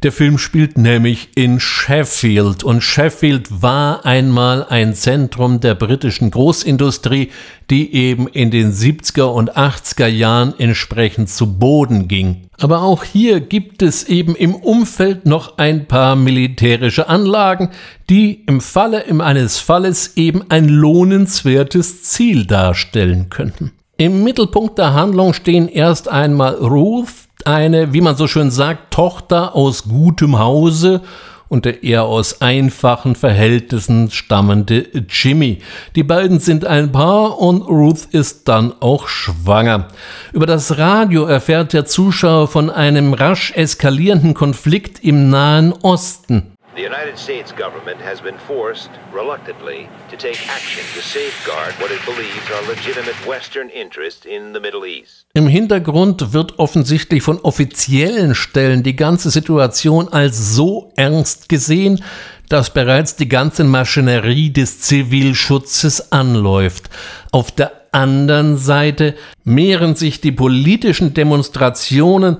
der 0.02 0.12
Film 0.12 0.38
spielt 0.38 0.78
nämlich 0.78 1.28
in 1.34 1.60
Sheffield 1.60 2.64
und 2.64 2.80
Sheffield 2.80 3.62
war 3.62 4.06
einmal 4.06 4.64
ein 4.64 4.94
Zentrum 4.94 5.60
der 5.60 5.74
britischen 5.74 6.30
Großindustrie, 6.30 7.30
die 7.68 7.94
eben 7.94 8.26
in 8.26 8.50
den 8.50 8.72
70er 8.72 9.24
und 9.24 9.56
80er 9.58 10.06
Jahren 10.06 10.54
entsprechend 10.58 11.28
zu 11.28 11.58
Boden 11.58 12.08
ging. 12.08 12.48
Aber 12.58 12.82
auch 12.82 13.04
hier 13.04 13.40
gibt 13.40 13.82
es 13.82 14.04
eben 14.04 14.34
im 14.34 14.54
Umfeld 14.54 15.26
noch 15.26 15.58
ein 15.58 15.86
paar 15.86 16.16
militärische 16.16 17.08
Anlagen, 17.08 17.70
die 18.08 18.42
im 18.46 18.62
Falle 18.62 19.04
eines 19.20 19.58
Falles 19.58 20.16
eben 20.16 20.44
ein 20.48 20.68
lohnenswertes 20.68 22.04
Ziel 22.04 22.46
darstellen 22.46 23.28
könnten. 23.28 23.72
Im 23.98 24.24
Mittelpunkt 24.24 24.78
der 24.78 24.94
Handlung 24.94 25.34
stehen 25.34 25.68
erst 25.68 26.08
einmal 26.08 26.54
Ruth, 26.54 27.28
eine, 27.46 27.92
wie 27.92 28.00
man 28.00 28.16
so 28.16 28.26
schön 28.26 28.50
sagt, 28.50 28.92
Tochter 28.92 29.54
aus 29.54 29.84
gutem 29.84 30.38
Hause 30.38 31.02
und 31.50 31.64
der 31.64 31.82
eher 31.82 32.04
aus 32.04 32.40
einfachen 32.40 33.16
Verhältnissen 33.16 34.10
stammende 34.10 34.86
Jimmy. 35.08 35.58
Die 35.96 36.04
beiden 36.04 36.38
sind 36.38 36.64
ein 36.64 36.92
Paar 36.92 37.38
und 37.38 37.62
Ruth 37.62 38.06
ist 38.12 38.48
dann 38.48 38.72
auch 38.80 39.08
schwanger. 39.08 39.88
Über 40.32 40.46
das 40.46 40.78
Radio 40.78 41.24
erfährt 41.24 41.72
der 41.72 41.84
Zuschauer 41.84 42.46
von 42.46 42.70
einem 42.70 43.12
rasch 43.12 43.52
eskalierenden 43.54 44.32
Konflikt 44.32 45.02
im 45.02 45.28
Nahen 45.28 45.72
Osten. 45.82 46.52
The 46.80 46.86
United 46.86 47.18
States 47.18 47.52
government 47.52 48.00
has 48.00 48.22
been 48.22 48.38
forced, 48.38 48.88
reluctantly, 49.12 49.86
to 50.10 50.16
take 50.16 50.38
action 50.48 50.82
to 50.94 51.02
safeguard 51.02 51.74
what 51.74 51.90
it 51.90 52.02
believes 52.06 52.50
are 52.54 52.66
legitimate 52.66 53.16
Western 53.26 53.68
interests 53.68 54.24
in 54.24 54.54
the 54.54 54.60
Middle 54.60 54.86
East. 54.86 55.26
Im 55.34 55.46
Hintergrund 55.46 56.32
wird 56.32 56.58
offensichtlich 56.58 57.22
von 57.22 57.38
offiziellen 57.40 58.34
Stellen 58.34 58.82
die 58.82 58.96
ganze 58.96 59.30
Situation 59.30 60.08
als 60.08 60.54
so 60.54 60.90
ernst 60.96 61.50
gesehen, 61.50 62.02
dass 62.48 62.72
bereits 62.72 63.14
die 63.14 63.28
ganze 63.28 63.64
Maschinerie 63.64 64.48
des 64.48 64.80
Zivilschutzes 64.80 66.12
anläuft. 66.12 66.88
Auf 67.30 67.52
der 67.52 67.72
anderen 67.92 68.56
Seite 68.56 69.16
mehren 69.44 69.96
sich 69.96 70.22
die 70.22 70.32
politischen 70.32 71.12
Demonstrationen, 71.12 72.38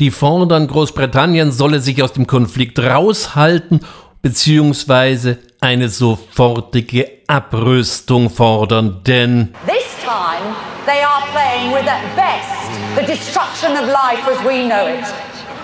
die 0.00 0.10
fordern, 0.10 0.66
Großbritannien 0.66 1.52
solle 1.52 1.80
sich 1.80 2.02
aus 2.02 2.12
dem 2.12 2.26
Konflikt 2.26 2.78
raushalten 2.78 3.80
bzw. 4.22 5.36
eine 5.60 5.88
sofortige 5.88 7.10
Abrüstung 7.26 8.30
fordern, 8.30 9.02
denn 9.06 9.54
This 9.66 9.84
time, 10.02 10.54
they 10.84 11.02
are 11.02 11.22
playing 11.32 11.72
with 11.72 11.88
at 11.88 12.02
best 12.14 12.70
the 12.96 13.04
destruction 13.04 13.72
of 13.72 13.86
life 13.86 14.28
as 14.30 14.38
we 14.44 14.64
know 14.66 14.86
it, 14.86 15.04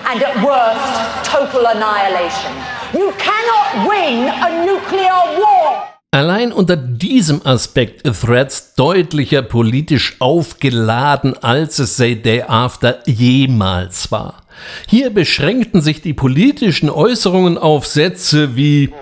and 0.09 0.21
at 0.21 0.35
worst, 0.43 1.31
total 1.31 1.65
annihilation. 1.67 2.51
You 2.93 3.11
cannot 3.17 3.87
win 3.87 4.29
a 4.29 4.65
nuclear 4.65 5.39
war. 5.39 5.92
Allein 6.13 6.51
unter 6.51 6.77
diesem 6.77 7.43
Aspekt 7.43 8.03
Threads 8.03 8.75
deutlicher 8.75 9.41
politisch 9.41 10.17
aufgeladen, 10.19 11.35
als 11.41 11.79
es 11.79 11.97
Say 11.97 12.15
Day 12.15 12.43
After 12.43 12.99
jemals 13.09 14.11
war. 14.11 14.43
Hier 14.87 15.09
beschränkten 15.09 15.81
sich 15.81 16.03
die 16.03 16.13
politischen 16.13 16.91
Äußerungen 16.91 17.57
auf 17.57 17.87
Sätze 17.87 18.55
wie 18.55 18.93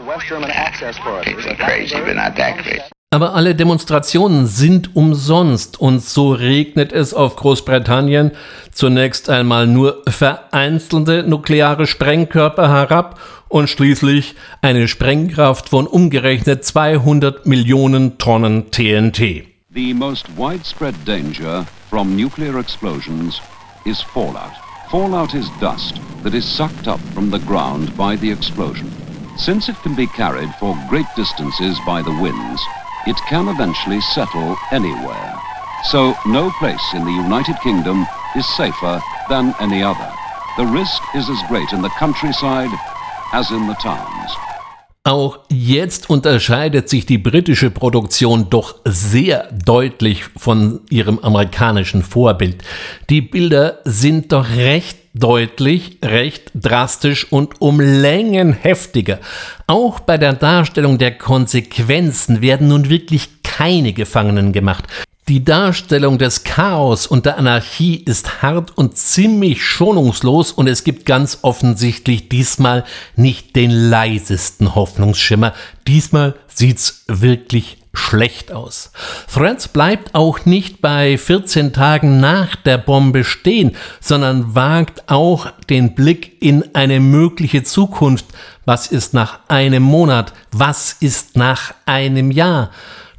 aber 3.13 3.34
alle 3.34 3.56
Demonstrationen 3.56 4.47
sind 4.47 4.95
umsonst 4.95 5.82
und 5.82 6.02
so 6.02 6.32
regnet 6.32 6.93
es 6.93 7.13
auf 7.13 7.36
Großbritannien 7.36 8.32
zunächst 8.71 9.30
einmal 9.30 9.67
nur 9.67 10.02
vereinzelte 10.08 11.24
nukleare 11.24 11.88
Sprengkörper 11.88 12.69
herab 12.69 13.19
und 13.51 13.69
schließlich 13.69 14.35
eine 14.61 14.87
Sprengkraft 14.87 15.69
von 15.69 15.85
umgerechnet 15.85 16.65
200 16.65 17.45
Millionen 17.45 18.17
Tonnen 18.17 18.71
TNT. 18.71 19.45
The 19.73 19.93
most 19.93 20.27
widespread 20.37 20.95
danger 21.05 21.65
from 21.89 22.15
nuclear 22.15 22.57
explosions 22.59 23.41
is 23.85 24.01
fallout. 24.01 24.53
Fallout 24.89 25.33
is 25.33 25.49
dust 25.59 25.99
that 26.23 26.33
is 26.33 26.45
sucked 26.45 26.87
up 26.87 26.99
from 27.13 27.29
the 27.29 27.39
ground 27.39 27.95
by 27.97 28.15
the 28.15 28.31
explosion. 28.31 28.89
Since 29.37 29.69
it 29.69 29.75
can 29.83 29.95
be 29.95 30.07
carried 30.07 30.53
for 30.55 30.77
great 30.89 31.07
distances 31.15 31.77
by 31.85 32.01
the 32.01 32.17
winds, 32.21 32.61
it 33.05 33.17
can 33.27 33.49
eventually 33.49 34.01
settle 34.13 34.55
anywhere. 34.71 35.33
So 35.89 36.13
no 36.25 36.51
place 36.59 36.93
in 36.93 37.03
the 37.03 37.11
United 37.11 37.59
Kingdom 37.61 38.05
is 38.35 38.45
safer 38.55 39.01
than 39.27 39.53
any 39.59 39.83
other. 39.83 40.09
The 40.57 40.67
risk 40.67 41.01
is 41.15 41.29
as 41.29 41.41
great 41.49 41.73
in 41.73 41.81
the 41.81 41.89
countryside 41.97 42.71
as 43.32 43.52
in 43.52 43.67
the 43.67 43.76
towns. 43.82 44.38
Auch 45.04 45.39
jetzt 45.50 46.12
unterscheidet 46.12 46.88
sich 46.88 47.08
die 47.08 47.17
britische 47.17 47.72
Produktion 47.72 48.52
doch 48.52 48.76
sehr 48.86 49.50
deutlich 49.52 50.26
von 50.38 50.82
ihrem 50.91 51.17
amerikanischen 51.17 52.04
Vorbild. 52.04 52.63
Die 53.10 53.22
Bilder 53.22 53.80
sind 53.84 54.32
doch 54.32 54.48
recht 54.56 55.00
deutlich, 55.15 55.98
recht 56.04 56.52
drastisch 56.54 57.32
und 57.32 57.60
um 57.62 57.80
Längen 57.80 58.54
heftiger. 58.54 59.20
Auch 59.65 60.02
bei 60.02 60.20
der 60.20 60.34
Darstellung 60.34 61.00
der 61.00 61.17
Konsequenzen 61.17 62.41
werden 62.41 62.67
nun 62.67 62.89
wirklich 62.89 63.41
keine 63.41 63.94
Gefangenen 63.94 64.54
gemacht. 64.54 64.86
Die 65.32 65.46
Darstellung 65.46 66.17
des 66.17 66.44
Chaos 66.44 67.08
und 67.08 67.26
der 67.26 67.38
Anarchie 67.38 67.96
ist 67.96 68.41
hart 68.41 68.78
und 68.78 68.98
ziemlich 68.98 69.63
schonungslos 69.63 70.52
und 70.52 70.67
es 70.67 70.84
gibt 70.84 71.06
ganz 71.06 71.39
offensichtlich 71.44 72.28
diesmal 72.28 72.84
nicht 73.15 73.56
den 73.56 73.72
leisesten 73.72 74.76
Hoffnungsschimmer. 74.76 75.54
Diesmal 75.88 76.36
sieht's 76.48 77.06
wirklich 77.08 77.78
schlecht 77.94 78.52
aus. 78.52 78.91
Threads 79.34 79.70
bleibt 79.70 80.15
auch 80.15 80.44
nicht 80.44 80.82
bei 80.82 81.17
14 81.17 81.72
Tagen 81.72 82.20
nach 82.20 82.58
der 82.58 82.78
Bombe 82.78 83.24
stehen, 83.24 83.78
sondern 84.02 84.54
wagt 84.54 85.10
auch 85.10 85.48
den 85.70 85.96
Blick 85.96 86.41
in 86.41 86.76
eine 86.76 87.00
mögliche 87.00 87.63
Zukunft. 87.63 88.26
Was 88.65 88.88
ist 88.88 89.13
nach 89.13 89.39
einem 89.48 89.84
Monat? 89.84 90.34
Was 90.52 90.91
ist 91.00 91.38
nach 91.38 91.74
einem 91.86 92.32
Jahr? 92.32 92.72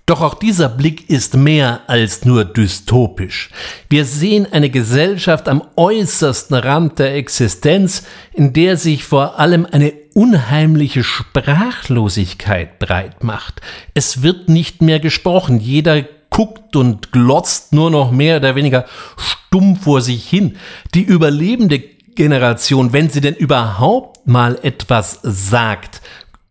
Doch 0.06 0.20
auch 0.20 0.34
dieser 0.34 0.68
Blick 0.68 1.08
ist 1.08 1.36
mehr 1.36 1.82
als 1.86 2.24
nur 2.24 2.44
dystopisch. 2.44 3.50
Wir 3.88 4.04
sehen 4.04 4.48
eine 4.50 4.68
Gesellschaft 4.68 5.48
am 5.48 5.62
äußersten 5.76 6.56
Rand 6.56 6.98
der 6.98 7.14
Existenz, 7.14 8.02
in 8.32 8.52
der 8.52 8.76
sich 8.76 9.04
vor 9.04 9.38
allem 9.38 9.64
eine 9.70 9.92
unheimliche 10.14 11.04
Sprachlosigkeit 11.04 12.80
breit 12.80 13.22
macht. 13.22 13.60
Es 13.94 14.22
wird 14.22 14.48
nicht 14.48 14.82
mehr 14.82 14.98
gesprochen, 14.98 15.60
jeder 15.60 16.02
guckt 16.30 16.74
und 16.74 17.12
glotzt 17.12 17.72
nur 17.72 17.90
noch 17.90 18.10
mehr 18.10 18.38
oder 18.38 18.56
weniger 18.56 18.86
stumm 19.16 19.76
vor 19.76 20.00
sich 20.00 20.28
hin. 20.28 20.56
Die 20.94 21.02
überlebende 21.02 21.78
Generation, 22.14 22.92
wenn 22.92 23.08
sie 23.08 23.20
denn 23.20 23.34
überhaupt 23.34 24.26
mal 24.26 24.58
etwas 24.62 25.20
sagt, 25.22 26.02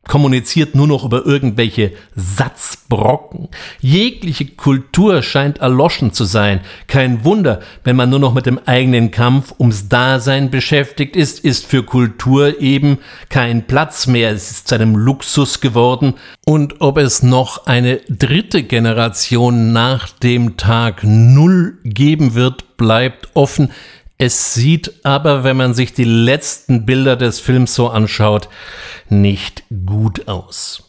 kommuniziert 0.08 0.74
nur 0.74 0.88
noch 0.88 1.06
über 1.06 1.26
irgendwelche 1.26 1.92
Satzbrocken. 2.16 3.50
Jegliche 3.80 4.46
Kultur 4.46 5.22
scheint 5.22 5.60
erloschen 5.60 6.12
zu 6.12 6.26
sein. 6.26 6.62
Kein 6.88 7.24
Wunder, 7.24 7.60
wenn 7.84 7.96
man 7.96 8.10
nur 8.10 8.20
noch 8.20 8.34
mit 8.34 8.48
dem 8.48 8.60
eigenen 8.66 9.12
Kampf 9.12 9.54
ums 9.60 9.90
Dasein 9.90 10.50
beschäftigt 10.50 11.16
ist, 11.16 11.40
ist 11.46 11.68
für 11.68 11.84
Kultur 11.84 12.60
eben 12.60 12.98
kein 13.30 13.68
Platz 13.68 14.08
mehr. 14.08 14.32
Es 14.32 14.50
ist 14.50 14.68
zu 14.68 14.76
einem 14.76 14.96
Luxus 14.96 15.62
geworden. 15.62 16.16
Und 16.46 16.82
ob 16.82 16.98
es 16.98 17.22
noch 17.22 17.68
eine 17.68 17.98
dritte 18.10 18.64
Generation 18.64 19.72
nach 19.72 20.10
dem 20.10 20.58
Tag 20.58 21.04
Null 21.04 21.78
geben 21.84 22.34
wird, 22.34 22.76
bleibt 22.76 23.30
offen. 23.36 23.70
Es 24.24 24.54
sieht 24.54 25.04
aber, 25.04 25.44
wenn 25.44 25.58
man 25.58 25.74
sich 25.74 25.94
die 25.94 26.04
letzten 26.04 26.86
Bilder 26.86 27.16
des 27.16 27.40
Films 27.40 27.74
so 27.74 27.90
anschaut, 27.90 28.50
nicht 29.10 29.64
gut 29.88 30.28
aus. 30.28 30.84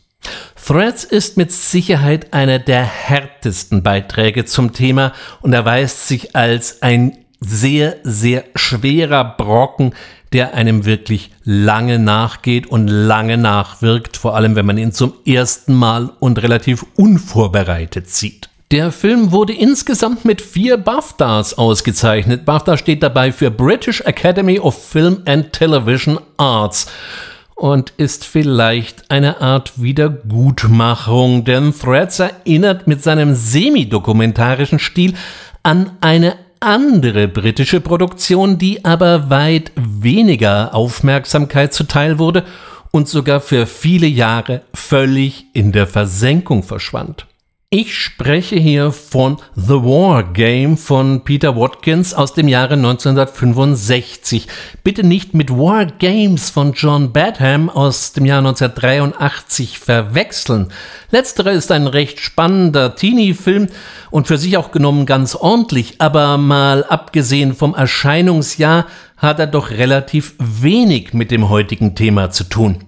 Threads 0.62 1.04
ist 1.04 1.38
mit 1.38 1.50
Sicherheit 1.50 2.34
einer 2.34 2.58
der 2.58 2.84
härtesten 2.84 3.82
Beiträge 3.82 4.44
zum 4.44 4.74
Thema 4.74 5.14
und 5.40 5.54
erweist 5.54 6.08
sich 6.08 6.36
als 6.36 6.82
ein 6.82 7.24
sehr, 7.40 7.96
sehr 8.02 8.44
schwerer 8.54 9.24
Brocken, 9.24 9.94
der 10.34 10.52
einem 10.52 10.84
wirklich 10.84 11.30
lange 11.42 11.98
nachgeht 11.98 12.66
und 12.66 12.86
lange 12.86 13.38
nachwirkt, 13.38 14.18
vor 14.18 14.36
allem 14.36 14.56
wenn 14.56 14.66
man 14.66 14.76
ihn 14.76 14.92
zum 14.92 15.14
ersten 15.24 15.72
Mal 15.72 16.12
und 16.20 16.42
relativ 16.42 16.84
unvorbereitet 16.96 18.10
sieht. 18.10 18.51
Der 18.72 18.90
Film 18.90 19.32
wurde 19.32 19.52
insgesamt 19.52 20.24
mit 20.24 20.40
vier 20.40 20.78
BAFTAs 20.78 21.58
ausgezeichnet. 21.58 22.46
BAFTA 22.46 22.78
steht 22.78 23.02
dabei 23.02 23.30
für 23.30 23.50
British 23.50 24.00
Academy 24.00 24.58
of 24.58 24.82
Film 24.82 25.20
and 25.26 25.52
Television 25.52 26.18
Arts 26.38 26.86
und 27.54 27.92
ist 27.98 28.24
vielleicht 28.24 29.10
eine 29.10 29.42
Art 29.42 29.82
Wiedergutmachung, 29.82 31.44
denn 31.44 31.74
Threads 31.78 32.20
erinnert 32.20 32.86
mit 32.86 33.02
seinem 33.02 33.34
semi-dokumentarischen 33.34 34.78
Stil 34.78 35.12
an 35.62 35.90
eine 36.00 36.36
andere 36.60 37.28
britische 37.28 37.82
Produktion, 37.82 38.56
die 38.56 38.86
aber 38.86 39.28
weit 39.28 39.70
weniger 39.74 40.74
Aufmerksamkeit 40.74 41.74
zuteil 41.74 42.18
wurde 42.18 42.42
und 42.90 43.06
sogar 43.06 43.42
für 43.42 43.66
viele 43.66 44.06
Jahre 44.06 44.62
völlig 44.72 45.44
in 45.52 45.72
der 45.72 45.86
Versenkung 45.86 46.62
verschwand. 46.62 47.26
Ich 47.74 47.94
spreche 47.94 48.56
hier 48.56 48.92
von 48.92 49.38
The 49.54 49.76
War 49.76 50.24
Game 50.24 50.76
von 50.76 51.24
Peter 51.24 51.56
Watkins 51.56 52.12
aus 52.12 52.34
dem 52.34 52.46
Jahre 52.46 52.74
1965. 52.74 54.46
Bitte 54.84 55.04
nicht 55.04 55.32
mit 55.32 55.48
War 55.48 55.86
Games 55.86 56.50
von 56.50 56.74
John 56.74 57.14
Badham 57.14 57.70
aus 57.70 58.12
dem 58.12 58.26
Jahr 58.26 58.40
1983 58.40 59.78
verwechseln. 59.78 60.70
Letzterer 61.10 61.52
ist 61.52 61.72
ein 61.72 61.86
recht 61.86 62.20
spannender 62.20 62.94
Teenie-Film 62.94 63.68
und 64.10 64.26
für 64.26 64.36
sich 64.36 64.58
auch 64.58 64.70
genommen 64.70 65.06
ganz 65.06 65.34
ordentlich, 65.34 65.94
aber 65.98 66.36
mal 66.36 66.84
abgesehen 66.84 67.54
vom 67.54 67.74
Erscheinungsjahr 67.74 68.84
hat 69.16 69.38
er 69.38 69.46
doch 69.46 69.70
relativ 69.70 70.34
wenig 70.38 71.14
mit 71.14 71.30
dem 71.30 71.48
heutigen 71.48 71.94
Thema 71.94 72.28
zu 72.28 72.44
tun. 72.44 72.84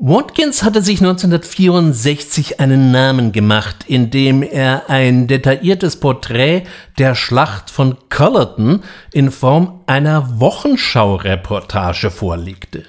Watkins 0.00 0.62
hatte 0.62 0.80
sich 0.80 1.00
1964 1.00 2.60
einen 2.60 2.92
Namen 2.92 3.32
gemacht, 3.32 3.84
indem 3.88 4.44
er 4.44 4.88
ein 4.88 5.26
detailliertes 5.26 5.96
Porträt 5.96 6.62
der 6.98 7.16
Schlacht 7.16 7.68
von 7.68 7.96
Cullerton 8.08 8.84
in 9.12 9.32
Form 9.32 9.80
einer 9.86 10.38
Wochenschau-Reportage 10.38 12.12
vorlegte. 12.12 12.84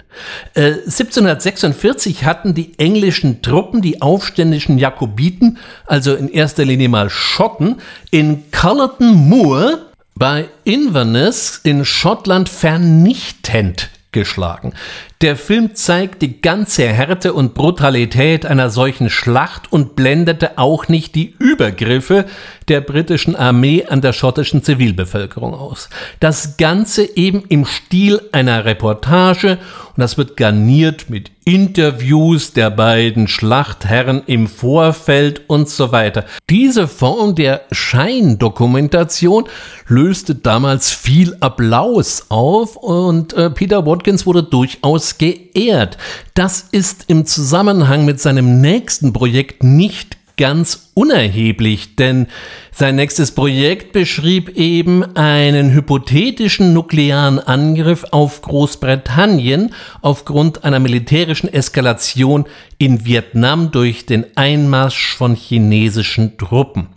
Äh, 0.53 0.73
1746 0.85 2.25
hatten 2.25 2.53
die 2.53 2.77
englischen 2.77 3.41
Truppen 3.41 3.81
die 3.81 4.03
aufständischen 4.03 4.77
Jakobiten, 4.77 5.57
also 5.87 6.13
in 6.13 6.29
erster 6.29 6.63
Linie 6.63 6.89
mal 6.89 7.09
Schotten, 7.09 7.77
in 8.11 8.51
Cullerton 8.51 9.15
Moor 9.15 9.79
bei 10.13 10.47
Inverness 10.63 11.59
in 11.63 11.85
Schottland 11.85 12.49
vernichtend 12.49 13.89
geschlagen. 14.11 14.73
Der 15.21 15.35
Film 15.35 15.75
zeigt 15.75 16.21
die 16.21 16.39
ganze 16.39 16.87
Härte 16.87 17.33
und 17.33 17.53
Brutalität 17.53 18.45
einer 18.45 18.69
solchen 18.69 19.09
Schlacht 19.09 19.69
und 19.69 19.97
blendete 19.97 20.57
auch 20.57 20.87
nicht 20.87 21.13
die 21.13 21.35
Übergriffe 21.37 22.25
der 22.69 22.79
britischen 22.79 23.35
Armee 23.35 23.83
an 23.83 23.99
der 23.99 24.13
schottischen 24.13 24.63
Zivilbevölkerung 24.63 25.53
aus. 25.53 25.89
Das 26.21 26.55
Ganze 26.55 27.17
eben 27.17 27.43
im 27.49 27.65
Stil 27.65 28.21
einer 28.31 28.63
Reportage 28.63 29.57
und 29.99 30.03
das 30.03 30.17
wird 30.17 30.37
garniert 30.37 31.09
mit 31.09 31.31
Interviews 31.43 32.53
der 32.53 32.69
beiden 32.69 33.27
Schlachtherren 33.27 34.21
im 34.27 34.47
Vorfeld 34.47 35.41
und 35.47 35.67
so 35.67 35.91
weiter. 35.91 36.25
Diese 36.49 36.87
Form 36.87 37.33
der 37.33 37.63
Scheindokumentation 37.71 39.45
löste 39.87 40.35
damals 40.35 40.93
viel 40.93 41.35
Applaus 41.39 42.27
auf 42.29 42.75
und 42.77 43.33
äh, 43.33 43.49
Peter 43.49 43.85
Watkins 43.85 44.27
wurde 44.27 44.43
durchaus 44.43 45.08
Oscars 45.09 45.17
geehrt. 45.17 45.97
Das 46.33 46.67
ist 46.71 47.05
im 47.07 47.25
Zusammenhang 47.25 48.05
mit 48.05 48.19
seinem 48.19 48.61
nächsten 48.61 49.13
Projekt 49.13 49.63
nicht 49.63 50.17
ganz 50.37 50.91
unerheblich, 50.93 51.97
denn 51.97 52.27
sein 52.71 52.95
nächstes 52.95 53.33
Projekt 53.33 53.91
beschrieb 53.91 54.55
eben 54.55 55.03
einen 55.17 55.73
hypothetischen 55.73 56.71
nuklearen 56.71 57.39
Angriff 57.39 58.05
auf 58.11 58.41
Großbritannien 58.41 59.73
aufgrund 60.01 60.63
einer 60.63 60.79
militärischen 60.79 61.51
Eskalation 61.51 62.45
in 62.77 63.03
Vietnam 63.05 63.71
durch 63.71 64.05
den 64.05 64.25
Einmarsch 64.35 65.13
von 65.17 65.35
chinesischen 65.35 66.37
Truppen. 66.37 66.87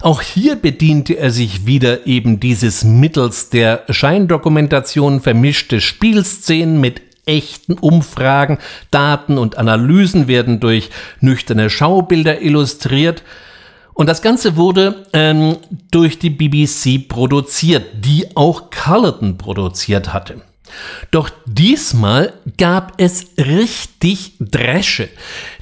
Auch 0.00 0.22
hier 0.22 0.56
bediente 0.56 1.18
er 1.18 1.30
sich 1.30 1.66
wieder 1.66 2.06
eben 2.06 2.40
dieses 2.40 2.84
mittels 2.84 3.50
der 3.50 3.84
Scheindokumentation 3.90 5.20
vermischte 5.20 5.82
Spielszenen 5.82 6.80
mit 6.80 7.02
echten 7.28 7.74
Umfragen, 7.74 8.58
Daten 8.90 9.38
und 9.38 9.58
Analysen 9.58 10.26
werden 10.26 10.58
durch 10.58 10.90
nüchterne 11.20 11.70
Schaubilder 11.70 12.40
illustriert. 12.40 13.22
Und 13.94 14.08
das 14.08 14.22
Ganze 14.22 14.56
wurde 14.56 15.06
ähm, 15.12 15.56
durch 15.90 16.18
die 16.18 16.30
BBC 16.30 17.08
produziert, 17.08 17.84
die 18.04 18.36
auch 18.36 18.70
Cullerton 18.70 19.38
produziert 19.38 20.12
hatte. 20.12 20.42
Doch 21.10 21.30
diesmal 21.46 22.34
gab 22.58 23.00
es 23.00 23.26
richtig 23.38 24.34
Dresche. 24.38 25.08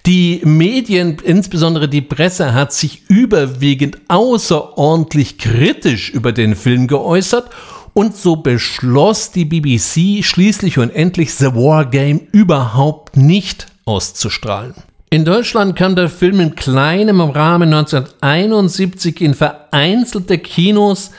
Die 0.05 0.41
Medien, 0.45 1.19
insbesondere 1.23 1.89
die 1.89 2.03
Presse, 2.03 2.55
hat 2.55 2.73
sich 2.73 3.09
überwiegend 3.09 3.99
außerordentlich 4.09 5.39
kritisch 5.39 6.11
über 6.11 6.33
den 6.33 6.57
Film 6.57 6.89
geäußert 6.89 7.51
und 7.97 8.15
so 8.15 8.37
beschloss 8.37 9.31
die 9.31 9.47
BBC 9.47 10.23
schließlich 10.23 10.79
und 10.79 10.91
endlich 10.91 11.33
The 11.35 11.55
War 11.55 11.87
Game 11.87 12.29
überhaupt 12.31 13.17
nicht 13.17 13.69
auszustrahlen. 13.87 14.75
In 15.09 15.25
Deutschland 15.25 15.77
kam 15.77 15.97
der 15.97 16.11
Film 16.11 16.41
in 16.41 16.55
kleinem 16.55 17.23
Rahmen 17.23 17.73
1971 17.73 19.23
in 19.23 19.33
vereinzelte 19.33 20.37
Kinos, 20.37 21.11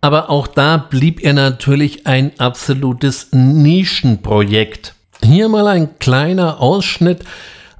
aber 0.00 0.30
auch 0.30 0.46
da 0.46 0.78
blieb 0.78 1.22
er 1.22 1.34
natürlich 1.34 2.06
ein 2.06 2.32
absolutes 2.40 3.28
Nischenprojekt. 3.32 4.94
Hier 5.22 5.50
mal 5.50 5.66
ein 5.68 5.98
kleiner 5.98 6.58
Ausschnitt 6.58 7.22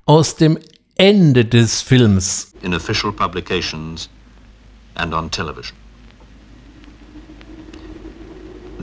aus 0.05 0.37
dem 0.37 0.59
Ende 0.97 1.47
des 1.47 1.81
Films. 1.81 2.53
In 2.61 2.75
official 2.75 3.11
publications 3.11 4.11
and 4.97 5.15
on 5.15 5.31
television. 5.31 5.84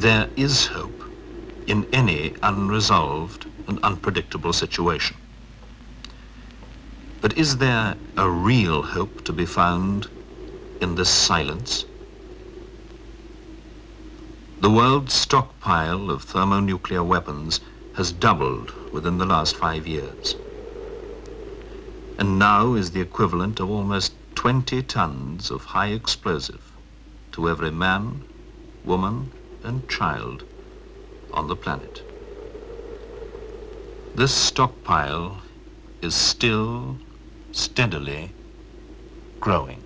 There 0.02 0.32
is 0.36 0.66
hope 0.66 1.04
in 1.68 1.86
any 1.94 2.34
unresolved 2.42 3.46
and 3.68 3.78
unpredictable 3.84 4.52
situation. 4.52 5.16
But 7.22 7.38
is 7.38 7.58
there 7.58 7.96
a 8.18 8.28
real 8.28 8.82
hope 8.82 9.24
to 9.26 9.32
be 9.32 9.46
found 9.46 10.08
in 10.82 10.96
this 10.96 11.12
silence? 11.12 11.86
The 14.62 14.72
world's 14.72 15.14
stockpile 15.14 16.10
of 16.10 16.24
thermonuclear 16.24 17.04
weapons 17.04 17.60
has 17.94 18.12
doubled 18.12 18.74
within 18.92 19.20
the 19.20 19.28
last 19.28 19.56
five 19.56 19.86
years. 19.86 20.36
And 22.18 22.40
now 22.40 22.74
is 22.74 22.90
the 22.90 23.02
equivalent 23.02 23.60
of 23.60 23.70
almost 23.70 24.14
20 24.34 24.82
tons 24.82 25.52
of 25.52 25.66
high 25.66 25.90
explosive 25.90 26.72
to 27.34 27.48
every 27.48 27.70
man, 27.70 28.24
woman, 28.84 29.30
and 29.64 29.88
child 29.90 30.44
on 31.34 31.48
the 31.48 31.56
planet. 31.56 32.04
This 34.16 34.34
stockpile 34.34 35.42
is 36.02 36.16
still 36.16 36.98
steadily 37.52 38.32
growing. 39.40 39.81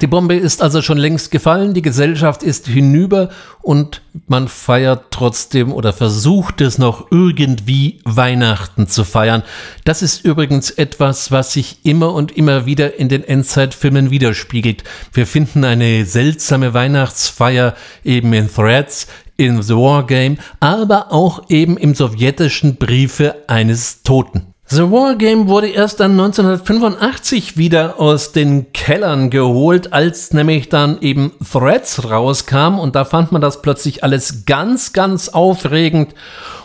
Die 0.00 0.06
Bombe 0.06 0.34
ist 0.34 0.62
also 0.62 0.80
schon 0.80 0.96
längst 0.96 1.30
gefallen, 1.30 1.74
die 1.74 1.82
Gesellschaft 1.82 2.42
ist 2.42 2.66
hinüber 2.66 3.28
und 3.60 4.00
man 4.28 4.48
feiert 4.48 5.10
trotzdem 5.10 5.72
oder 5.72 5.92
versucht 5.92 6.62
es 6.62 6.78
noch 6.78 7.08
irgendwie 7.10 8.00
Weihnachten 8.04 8.88
zu 8.88 9.04
feiern. 9.04 9.42
Das 9.84 10.00
ist 10.00 10.24
übrigens 10.24 10.70
etwas, 10.70 11.32
was 11.32 11.52
sich 11.52 11.84
immer 11.84 12.14
und 12.14 12.34
immer 12.34 12.64
wieder 12.64 12.98
in 12.98 13.10
den 13.10 13.22
Endzeitfilmen 13.22 14.10
widerspiegelt. 14.10 14.84
Wir 15.12 15.26
finden 15.26 15.64
eine 15.64 16.06
seltsame 16.06 16.72
Weihnachtsfeier 16.72 17.74
eben 18.02 18.32
in 18.32 18.50
Threads, 18.50 19.06
in 19.36 19.60
The 19.60 19.74
War 19.74 20.06
Game, 20.06 20.38
aber 20.60 21.12
auch 21.12 21.50
eben 21.50 21.76
im 21.76 21.94
sowjetischen 21.94 22.76
Briefe 22.76 23.36
eines 23.48 24.02
Toten. 24.02 24.49
The 24.72 24.82
War 24.82 25.16
Game 25.16 25.48
wurde 25.48 25.66
erst 25.66 25.98
dann 25.98 26.12
1985 26.12 27.56
wieder 27.56 27.98
aus 27.98 28.30
den 28.30 28.72
Kellern 28.72 29.28
geholt, 29.28 29.92
als 29.92 30.32
nämlich 30.32 30.68
dann 30.68 31.00
eben 31.00 31.32
Threads 31.42 32.08
rauskam 32.08 32.78
und 32.78 32.94
da 32.94 33.04
fand 33.04 33.32
man 33.32 33.42
das 33.42 33.62
plötzlich 33.62 34.04
alles 34.04 34.44
ganz, 34.46 34.92
ganz 34.92 35.30
aufregend 35.30 36.14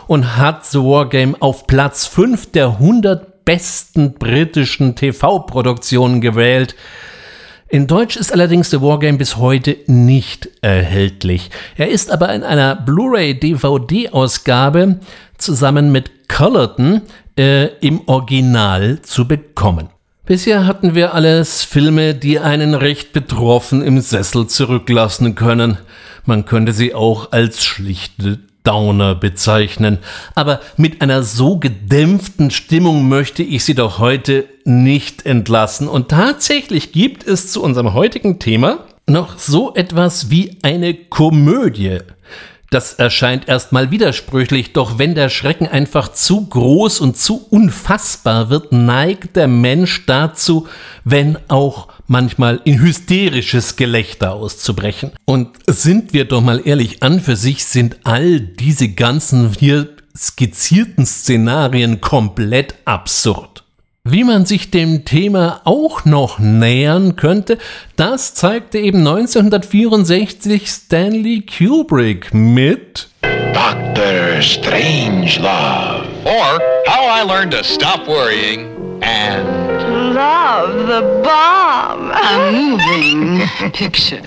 und 0.06 0.36
hat 0.36 0.64
The 0.66 0.78
War 0.78 1.08
Game 1.08 1.34
auf 1.42 1.66
Platz 1.66 2.06
5 2.06 2.52
der 2.52 2.68
100 2.68 3.44
besten 3.44 4.14
britischen 4.14 4.94
TV-Produktionen 4.94 6.20
gewählt. 6.20 6.76
In 7.68 7.88
Deutsch 7.88 8.16
ist 8.16 8.32
allerdings 8.32 8.70
The 8.70 8.82
Wargame 8.82 9.18
bis 9.18 9.36
heute 9.36 9.78
nicht 9.86 10.48
erhältlich. 10.60 11.50
Er 11.76 11.88
ist 11.88 12.12
aber 12.12 12.32
in 12.32 12.44
einer 12.44 12.76
Blu-ray-DVD-Ausgabe 12.76 15.00
zusammen 15.38 15.90
mit 15.90 16.28
Cullerton 16.28 17.02
äh, 17.38 17.66
im 17.80 18.02
Original 18.06 19.00
zu 19.02 19.28
bekommen. 19.28 19.88
Bisher 20.26 20.66
hatten 20.66 20.94
wir 20.94 21.14
alles 21.14 21.62
Filme, 21.62 22.14
die 22.14 22.40
einen 22.40 22.74
recht 22.74 23.12
betroffen 23.12 23.82
im 23.82 24.00
Sessel 24.00 24.48
zurücklassen 24.48 25.36
können. 25.36 25.78
Man 26.24 26.44
könnte 26.44 26.72
sie 26.72 26.94
auch 26.94 27.30
als 27.30 27.64
schlichte 27.64 28.40
Downer 28.64 29.14
bezeichnen. 29.14 29.98
Aber 30.34 30.60
mit 30.76 31.00
einer 31.00 31.22
so 31.22 31.58
gedämpften 31.58 32.50
Stimmung 32.50 33.08
möchte 33.08 33.42
ich 33.42 33.64
Sie 33.64 33.74
doch 33.74 33.98
heute 34.00 34.46
nicht 34.64 35.24
entlassen. 35.24 35.86
Und 35.86 36.08
tatsächlich 36.08 36.90
gibt 36.90 37.26
es 37.26 37.52
zu 37.52 37.62
unserem 37.62 37.94
heutigen 37.94 38.40
Thema 38.40 38.80
noch 39.06 39.38
so 39.38 39.74
etwas 39.74 40.30
wie 40.30 40.58
eine 40.62 40.94
Komödie. 40.94 42.00
Das 42.70 42.94
erscheint 42.94 43.48
erstmal 43.48 43.90
widersprüchlich, 43.90 44.72
doch 44.72 44.98
wenn 44.98 45.14
der 45.14 45.28
Schrecken 45.28 45.68
einfach 45.68 46.12
zu 46.12 46.46
groß 46.46 47.00
und 47.00 47.16
zu 47.16 47.46
unfassbar 47.48 48.50
wird, 48.50 48.72
neigt 48.72 49.36
der 49.36 49.46
Mensch 49.46 50.04
dazu, 50.06 50.66
wenn 51.04 51.38
auch 51.48 51.88
manchmal 52.08 52.60
in 52.64 52.80
hysterisches 52.80 53.76
Gelächter 53.76 54.32
auszubrechen. 54.32 55.12
Und 55.24 55.56
sind 55.68 56.12
wir 56.12 56.24
doch 56.24 56.40
mal 56.40 56.60
ehrlich, 56.64 57.02
an 57.02 57.20
für 57.20 57.36
sich 57.36 57.64
sind 57.64 57.98
all 58.04 58.40
diese 58.40 58.88
ganzen 58.88 59.52
hier 59.52 59.88
skizzierten 60.16 61.06
Szenarien 61.06 62.00
komplett 62.00 62.74
absurd. 62.84 63.55
Wie 64.08 64.22
man 64.22 64.46
sich 64.46 64.70
dem 64.70 65.04
Thema 65.04 65.62
auch 65.64 66.04
noch 66.04 66.38
nähern 66.38 67.16
könnte, 67.16 67.58
das 67.96 68.34
zeigte 68.34 68.78
eben 68.78 68.98
1964 68.98 70.68
Stanley 70.68 71.44
Kubrick 71.44 72.32
mit 72.32 73.08
Dr. 73.22 74.40
Strangelove. 74.40 76.06
Or 76.24 76.60
How 76.86 77.20
I 77.20 77.26
Learned 77.26 77.52
to 77.52 77.64
Stop 77.64 78.06
Worrying 78.06 78.68
and 79.02 79.44
Love 80.14 80.86
the 80.86 81.02
bomb. 81.24 82.12
A 82.12 82.52
moving 82.52 83.42
picture. 83.72 84.22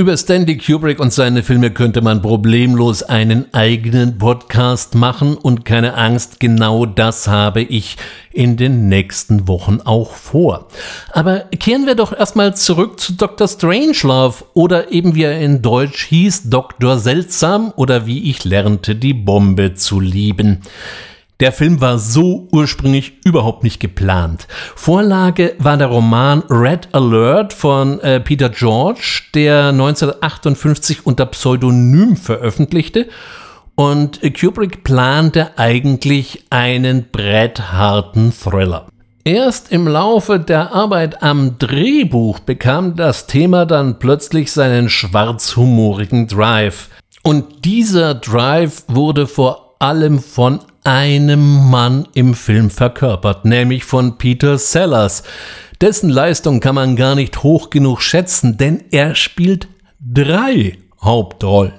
Über 0.00 0.16
Stanley 0.16 0.56
Kubrick 0.56 0.98
und 0.98 1.12
seine 1.12 1.42
Filme 1.42 1.72
könnte 1.72 2.00
man 2.00 2.22
problemlos 2.22 3.02
einen 3.02 3.52
eigenen 3.52 4.16
Podcast 4.16 4.94
machen 4.94 5.36
und 5.36 5.66
keine 5.66 5.92
Angst, 5.92 6.40
genau 6.40 6.86
das 6.86 7.28
habe 7.28 7.60
ich 7.60 7.98
in 8.32 8.56
den 8.56 8.88
nächsten 8.88 9.46
Wochen 9.46 9.82
auch 9.84 10.14
vor. 10.14 10.68
Aber 11.12 11.40
kehren 11.40 11.84
wir 11.84 11.96
doch 11.96 12.18
erstmal 12.18 12.56
zurück 12.56 12.98
zu 12.98 13.12
Dr. 13.12 13.46
Strangelove 13.46 14.42
oder 14.54 14.90
eben 14.90 15.14
wie 15.16 15.24
er 15.24 15.38
in 15.38 15.60
Deutsch 15.60 16.06
hieß, 16.06 16.48
Dr. 16.48 16.98
Seltsam 16.98 17.70
oder 17.76 18.06
wie 18.06 18.30
ich 18.30 18.46
lernte, 18.46 18.94
die 18.94 19.12
Bombe 19.12 19.74
zu 19.74 20.00
lieben. 20.00 20.62
Der 21.40 21.52
Film 21.52 21.80
war 21.80 21.98
so 21.98 22.48
ursprünglich 22.52 23.14
überhaupt 23.24 23.64
nicht 23.64 23.80
geplant. 23.80 24.46
Vorlage 24.76 25.54
war 25.58 25.78
der 25.78 25.86
Roman 25.86 26.42
Red 26.50 26.88
Alert 26.92 27.54
von 27.54 27.98
äh, 28.00 28.20
Peter 28.20 28.50
George, 28.50 29.22
der 29.34 29.68
1958 29.68 31.06
unter 31.06 31.26
Pseudonym 31.26 32.16
veröffentlichte. 32.16 33.08
und 33.74 34.20
Kubrick 34.38 34.84
plante 34.84 35.56
eigentlich 35.56 36.44
einen 36.50 37.06
brettharten 37.10 38.30
Thriller. 38.30 38.86
Erst 39.24 39.72
im 39.72 39.86
Laufe 39.86 40.38
der 40.38 40.74
Arbeit 40.74 41.22
am 41.22 41.56
Drehbuch 41.58 42.40
bekam 42.40 42.96
das 42.96 43.26
Thema 43.26 43.64
dann 43.64 43.98
plötzlich 43.98 44.52
seinen 44.52 44.90
schwarzhumorigen 44.90 46.26
Drive. 46.26 46.90
Und 47.22 47.64
dieser 47.64 48.14
Drive 48.14 48.84
wurde 48.88 49.26
vor 49.26 49.76
allem 49.78 50.18
von 50.18 50.60
einem 50.84 51.70
Mann 51.70 52.08
im 52.14 52.34
Film 52.34 52.70
verkörpert, 52.70 53.44
nämlich 53.44 53.84
von 53.84 54.18
Peter 54.18 54.58
Sellers. 54.58 55.22
Dessen 55.80 56.10
Leistung 56.10 56.60
kann 56.60 56.74
man 56.74 56.96
gar 56.96 57.14
nicht 57.14 57.42
hoch 57.42 57.70
genug 57.70 58.02
schätzen, 58.02 58.58
denn 58.58 58.84
er 58.90 59.14
spielt 59.14 59.68
drei 60.00 60.78
Hauptrollen. 61.02 61.72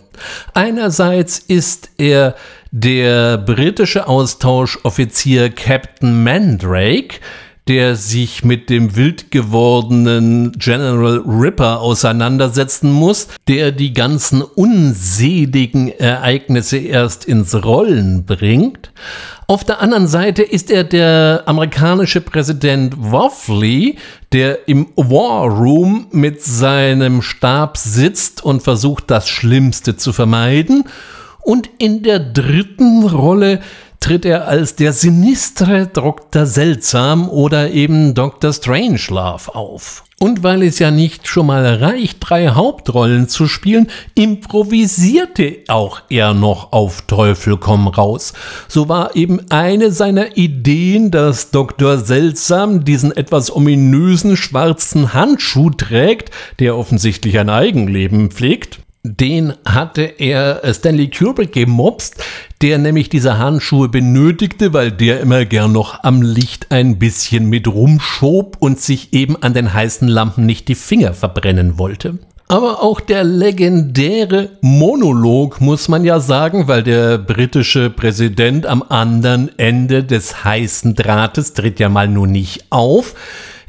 Einerseits 0.54 1.40
ist 1.40 1.92
er 1.98 2.36
der 2.72 3.38
britische 3.38 4.08
Austauschoffizier 4.08 5.50
Captain 5.50 6.24
Mandrake, 6.24 7.20
der 7.68 7.96
sich 7.96 8.44
mit 8.44 8.70
dem 8.70 8.96
wild 8.96 9.30
gewordenen 9.30 10.52
General 10.54 11.20
Ripper 11.20 11.80
auseinandersetzen 11.80 12.92
muss, 12.92 13.28
der 13.48 13.72
die 13.72 13.94
ganzen 13.94 14.42
unseligen 14.42 15.88
Ereignisse 15.88 16.78
erst 16.78 17.26
ins 17.26 17.54
Rollen 17.64 18.26
bringt. 18.26 18.92
Auf 19.48 19.64
der 19.64 19.82
anderen 19.82 20.08
Seite 20.08 20.44
ist 20.44 20.72
er 20.72 20.84
der 20.84 21.44
amerikanische 21.46 22.22
Präsident 22.22 22.96
Woffley, 22.98 23.98
der 24.32 24.68
im 24.68 24.88
War 24.96 25.48
Room 25.48 26.08
mit 26.12 26.42
seinem 26.42 27.22
Stab 27.22 27.78
sitzt 27.78 28.44
und 28.44 28.64
versucht, 28.64 29.12
das 29.12 29.28
Schlimmste 29.28 29.98
zu 29.98 30.14
vermeiden. 30.14 30.86
Und 31.44 31.70
in 31.80 32.02
der 32.02 32.20
dritten 32.20 33.04
Rolle 33.04 33.60
tritt 34.02 34.26
er 34.26 34.48
als 34.48 34.76
der 34.76 34.94
sinistre 34.94 35.88
Dr. 35.88 36.46
Seltsam 36.46 37.30
oder 37.30 37.72
eben 37.72 38.14
Dr. 38.16 38.52
Strangelove 38.52 39.56
auf. 39.56 40.04
Und 40.20 40.44
weil 40.44 40.64
es 40.64 40.78
ja 40.80 40.92
nicht 40.92 41.28
schon 41.28 41.48
mal 41.48 41.66
reicht, 41.76 42.18
drei 42.20 42.50
Hauptrollen 42.50 43.28
zu 43.28 43.48
spielen, 43.48 43.88
improvisierte 44.14 45.60
auch 45.68 46.02
er 46.10 46.34
noch 46.34 46.74
auf 46.74 47.04
Teufel 47.04 47.58
komm 47.58 47.88
raus. 47.88 48.34
So 48.68 48.90
war 48.90 49.16
eben 49.16 49.50
eine 49.50 49.92
seiner 49.92 50.38
Ideen, 50.38 51.10
dass 51.10 51.52
Dr. 51.52 51.98
Seltsam 51.98 52.84
diesen 52.84 53.16
etwas 53.16 53.56
ominösen 53.56 54.36
schwarzen 54.36 55.14
Handschuh 55.14 55.72
trägt, 55.72 56.32
der 56.60 56.76
offensichtlich 56.76 57.40
ein 57.40 57.50
Eigenleben 57.50 58.30
pflegt 58.30 58.80
den 59.04 59.54
hatte 59.66 60.04
er 60.04 60.64
äh, 60.64 60.74
Stanley 60.74 61.10
Kubrick 61.10 61.54
gemobst, 61.54 62.24
der 62.62 62.78
nämlich 62.78 63.10
diese 63.10 63.40
Handschuhe 63.40 63.90
benötigte, 63.90 64.74
weil 64.74 64.92
der 64.92 65.22
immer 65.22 65.46
gern 65.46 65.72
noch 65.72 66.04
am 66.04 66.22
Licht 66.22 66.72
ein 66.72 67.00
bisschen 67.00 67.48
mit 67.48 67.68
rumschob 67.68 68.58
und 68.60 68.80
sich 68.80 69.14
eben 69.14 69.42
an 69.42 69.54
den 69.54 69.74
heißen 69.74 70.08
Lampen 70.08 70.46
nicht 70.46 70.68
die 70.68 70.76
Finger 70.76 71.14
verbrennen 71.14 71.80
wollte. 71.80 72.20
Aber 72.48 72.84
auch 72.84 73.00
der 73.00 73.24
legendäre 73.24 74.50
Monolog, 74.60 75.62
muss 75.62 75.88
man 75.88 76.04
ja 76.04 76.20
sagen, 76.20 76.68
weil 76.68 76.84
der 76.84 77.18
britische 77.18 77.90
Präsident 77.90 78.66
am 78.66 78.84
anderen 78.84 79.58
Ende 79.58 80.04
des 80.04 80.44
heißen 80.44 80.94
Drahtes 80.94 81.54
tritt 81.54 81.80
ja 81.80 81.88
mal 81.88 82.10
nur 82.10 82.28
nicht 82.28 82.66
auf, 82.70 83.16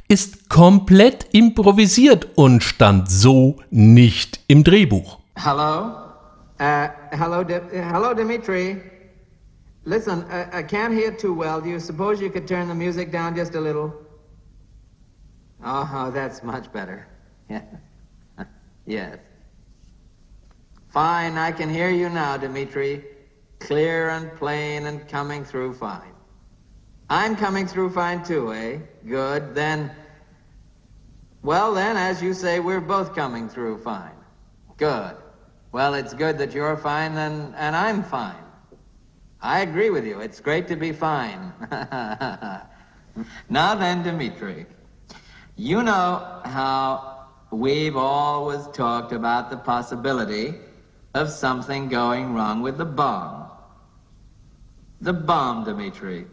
ist 0.08 0.50
komplett 0.50 1.26
improvisiert 1.32 2.26
und 2.34 2.62
stand 2.62 3.10
so 3.10 3.56
nicht 3.70 4.40
im 4.48 4.64
Drehbuch. 4.64 5.21
Hello? 5.36 6.12
Uh, 6.60 6.88
hello, 7.12 7.42
hello, 7.42 8.14
Dimitri. 8.14 8.82
Listen, 9.84 10.24
I, 10.30 10.58
I 10.58 10.62
can't 10.62 10.92
hear 10.94 11.10
too 11.10 11.34
well. 11.34 11.60
Do 11.60 11.68
you 11.68 11.80
suppose 11.80 12.20
you 12.20 12.30
could 12.30 12.46
turn 12.46 12.68
the 12.68 12.74
music 12.74 13.10
down 13.10 13.34
just 13.34 13.54
a 13.54 13.60
little? 13.60 13.92
Oh, 15.64 16.10
that's 16.12 16.42
much 16.42 16.72
better. 16.72 17.06
Yeah. 17.48 17.62
yes. 18.86 19.18
Fine, 20.90 21.38
I 21.38 21.52
can 21.52 21.70
hear 21.70 21.90
you 21.90 22.08
now, 22.08 22.36
Dimitri. 22.36 23.04
Clear 23.60 24.10
and 24.10 24.32
plain 24.36 24.86
and 24.86 25.08
coming 25.08 25.44
through 25.44 25.74
fine. 25.74 26.12
I'm 27.08 27.36
coming 27.36 27.66
through 27.66 27.90
fine 27.90 28.22
too, 28.22 28.52
eh? 28.52 28.78
Good. 29.08 29.54
Then, 29.54 29.90
well, 31.42 31.74
then, 31.74 31.96
as 31.96 32.22
you 32.22 32.34
say, 32.34 32.60
we're 32.60 32.80
both 32.80 33.14
coming 33.14 33.48
through 33.48 33.78
fine. 33.78 34.14
Good. 34.76 35.16
Well, 35.72 35.94
it's 35.94 36.12
good 36.12 36.36
that 36.38 36.52
you're 36.52 36.76
fine 36.76 37.16
and, 37.16 37.54
and 37.56 37.74
I'm 37.74 38.04
fine. 38.04 38.36
I 39.40 39.60
agree 39.60 39.88
with 39.88 40.06
you. 40.06 40.20
It's 40.20 40.38
great 40.38 40.68
to 40.68 40.76
be 40.76 40.92
fine. 40.92 41.52
now 43.48 43.74
then, 43.74 44.02
Dimitri, 44.02 44.66
you 45.56 45.82
know 45.82 46.40
how 46.44 47.26
we've 47.50 47.96
always 47.96 48.66
talked 48.68 49.12
about 49.12 49.50
the 49.50 49.56
possibility 49.56 50.54
of 51.14 51.30
something 51.30 51.88
going 51.88 52.34
wrong 52.34 52.60
with 52.60 52.76
the 52.76 52.84
bomb. 52.84 53.50
The 55.00 55.14
bomb, 55.14 55.64
Dimitri. 55.64 56.26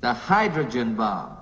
The 0.00 0.12
hydrogen 0.12 0.96
bomb. 0.96 1.39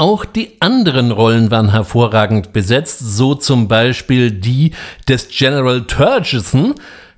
Auch 0.00 0.24
die 0.24 0.52
anderen 0.60 1.10
Rollen 1.10 1.50
waren 1.50 1.72
hervorragend 1.72 2.54
besetzt, 2.54 3.00
so 3.00 3.34
zum 3.34 3.68
Beispiel 3.68 4.30
die 4.30 4.72
des 5.06 5.28
General 5.28 5.82
Turgison, 5.82 6.74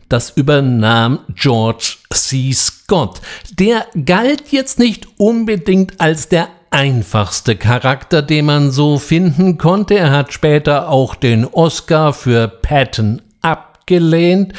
das 0.08 0.30
übernahm 0.30 1.20
George 1.32 1.98
C. 2.12 2.52
Scott. 2.52 3.20
Der 3.52 3.86
galt 4.04 4.50
jetzt 4.50 4.80
nicht 4.80 5.06
unbedingt 5.16 6.00
als 6.00 6.28
der 6.28 6.48
einfachste 6.72 7.54
Charakter, 7.54 8.20
den 8.20 8.46
man 8.46 8.72
so 8.72 8.98
finden 8.98 9.58
konnte. 9.58 9.94
Er 9.94 10.10
hat 10.10 10.32
später 10.32 10.88
auch 10.88 11.14
den 11.14 11.44
Oscar 11.44 12.12
für 12.12 12.48
Patton 12.48 13.22
abgelehnt 13.42 14.54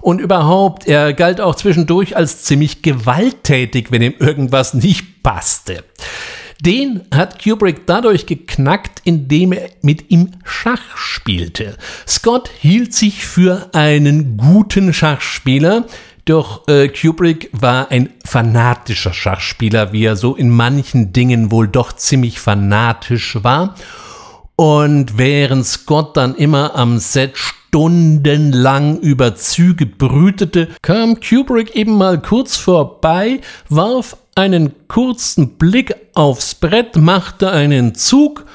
und 0.00 0.22
überhaupt, 0.22 0.88
er 0.88 1.12
galt 1.12 1.42
auch 1.42 1.56
zwischendurch 1.56 2.16
als 2.16 2.44
ziemlich 2.44 2.80
gewalttätig, 2.80 3.92
wenn 3.92 4.00
ihm 4.00 4.14
irgendwas 4.18 4.72
nicht 4.72 5.22
passte. 5.22 5.84
Den 6.60 7.02
hat 7.14 7.42
Kubrick 7.42 7.86
dadurch 7.86 8.26
geknackt, 8.26 9.00
indem 9.04 9.52
er 9.52 9.68
mit 9.82 10.10
ihm 10.10 10.32
Schach 10.44 10.96
spielte. 10.96 11.76
Scott 12.08 12.50
hielt 12.60 12.94
sich 12.94 13.26
für 13.26 13.70
einen 13.74 14.36
guten 14.36 14.92
Schachspieler, 14.94 15.86
doch 16.24 16.66
äh, 16.66 16.88
Kubrick 16.88 17.50
war 17.52 17.92
ein 17.92 18.10
fanatischer 18.24 19.12
Schachspieler, 19.12 19.92
wie 19.92 20.04
er 20.04 20.16
so 20.16 20.34
in 20.34 20.50
manchen 20.50 21.12
Dingen 21.12 21.52
wohl 21.52 21.68
doch 21.68 21.92
ziemlich 21.92 22.40
fanatisch 22.40 23.38
war. 23.44 23.76
Und 24.56 25.18
während 25.18 25.66
Scott 25.66 26.16
dann 26.16 26.34
immer 26.34 26.74
am 26.74 26.98
Set 26.98 27.38
stundenlang 27.76 29.00
über 29.00 29.34
Züge 29.34 29.84
brütete, 29.84 30.68
kam 30.80 31.20
Kubrick 31.20 31.76
eben 31.76 31.98
mal 31.98 32.22
kurz 32.22 32.56
vorbei, 32.56 33.42
warf 33.68 34.16
einen 34.34 34.72
kurzen 34.88 35.58
Blick 35.58 35.94
aufs 36.14 36.54
Brett, 36.54 36.96
machte 36.96 37.50
einen 37.50 37.94
Zug 37.94 38.46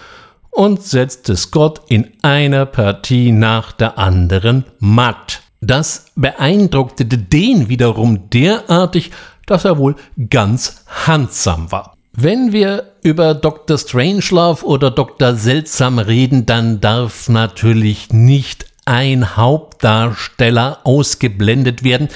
und 0.50 0.82
setzte 0.82 1.36
Scott 1.36 1.82
in 1.88 2.08
einer 2.24 2.66
Partie 2.66 3.32
nach 3.32 3.72
der 3.74 4.00
anderen 4.00 4.66
matt. 4.80 5.44
Das 5.62 6.08
beeindruckte 6.16 7.06
den 7.06 7.70
wiederum 7.70 8.28
derartig, 8.32 9.12
dass 9.46 9.66
er 9.66 9.78
wohl 9.78 9.98
ganz 10.32 10.84
handsam 11.06 11.72
war. 11.72 11.94
Wenn 12.14 12.52
wir 12.54 12.94
über 13.04 13.36
Dr. 13.36 13.78
Strangelove 13.78 14.66
oder 14.66 14.90
Dr. 14.90 15.36
Seltsam 15.36 16.00
reden, 16.00 16.48
dann 16.48 16.82
darf 16.82 17.30
natürlich 17.30 18.12
nicht 18.12 18.71
ein 18.92 19.38
Hauptdarsteller 19.38 20.80
ausgeblendet 20.84 21.86
werden, 21.86 22.10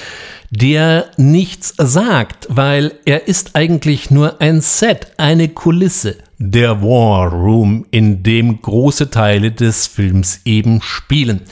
der 0.50 1.06
nichts 1.16 1.74
sagt, 1.78 2.48
weil 2.50 2.96
er 3.06 3.30
ist 3.30 3.56
eigentlich 3.56 4.12
nur 4.12 4.42
ein 4.42 4.60
Set, 4.60 5.14
eine 5.16 5.48
Kulisse, 5.48 6.18
der 6.38 6.82
War 6.82 7.32
Room, 7.32 7.86
in 7.92 8.24
dem 8.24 8.62
große 8.62 9.10
Teile 9.10 9.54
des 9.54 9.88
Films 9.88 10.42
eben 10.44 10.82
spielen. 10.82 11.44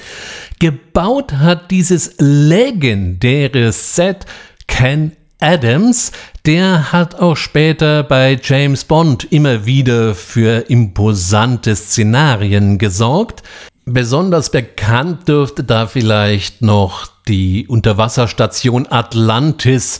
Gebaut 0.60 1.32
hat 1.32 1.72
dieses 1.72 2.16
legendäre 2.18 3.72
Set 3.72 4.26
Ken 4.68 5.14
Adams, 5.40 6.12
der 6.46 6.92
hat 6.92 7.16
auch 7.16 7.38
später 7.38 8.04
bei 8.04 8.38
James 8.44 8.84
Bond 8.84 9.32
immer 9.32 9.66
wieder 9.66 10.16
für 10.16 10.70
imposante 10.70 11.78
Szenarien 11.78 12.78
gesorgt. 12.78 13.42
Besonders 13.86 14.50
bekannt 14.50 15.28
dürfte 15.28 15.64
da 15.64 15.88
vielleicht 15.88 16.62
noch 16.62 17.08
die 17.28 17.68
Unterwasserstation 17.68 18.88
Atlantis 18.90 20.00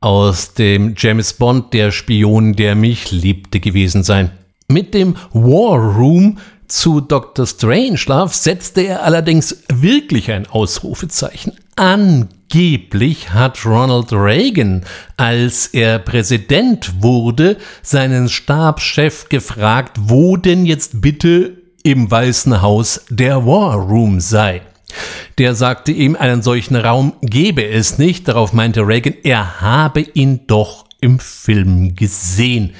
aus 0.00 0.54
dem 0.54 0.94
James 0.96 1.32
Bond, 1.32 1.74
der 1.74 1.90
Spion, 1.90 2.54
der 2.54 2.76
mich 2.76 3.10
liebte, 3.10 3.58
gewesen 3.58 4.04
sein. 4.04 4.30
Mit 4.68 4.94
dem 4.94 5.16
War 5.32 5.78
Room 5.96 6.38
zu 6.68 7.00
Dr. 7.00 7.46
Strangelove 7.46 8.34
setzte 8.34 8.82
er 8.82 9.02
allerdings 9.02 9.64
wirklich 9.68 10.30
ein 10.30 10.46
Ausrufezeichen. 10.46 11.54
Angeblich 11.74 13.30
hat 13.30 13.64
Ronald 13.64 14.12
Reagan, 14.12 14.84
als 15.16 15.66
er 15.68 15.98
Präsident 15.98 17.02
wurde, 17.02 17.56
seinen 17.82 18.28
Stabschef 18.28 19.28
gefragt, 19.28 19.96
wo 20.02 20.36
denn 20.36 20.66
jetzt 20.66 21.00
bitte 21.00 21.57
im 21.90 22.10
Weißen 22.10 22.60
Haus 22.60 23.06
der 23.08 23.46
War 23.46 23.76
Room 23.76 24.20
sei. 24.20 24.60
Der 25.38 25.54
sagte 25.54 25.90
ihm, 25.92 26.16
einen 26.16 26.42
solchen 26.42 26.76
Raum 26.76 27.14
gebe 27.22 27.66
es 27.66 27.98
nicht. 27.98 28.28
Darauf 28.28 28.52
meinte 28.52 28.86
Reagan, 28.86 29.14
er 29.22 29.60
habe 29.60 30.00
ihn 30.00 30.46
doch 30.46 30.84
im 31.00 31.18
Film 31.18 31.94
gesehen. 31.94 32.74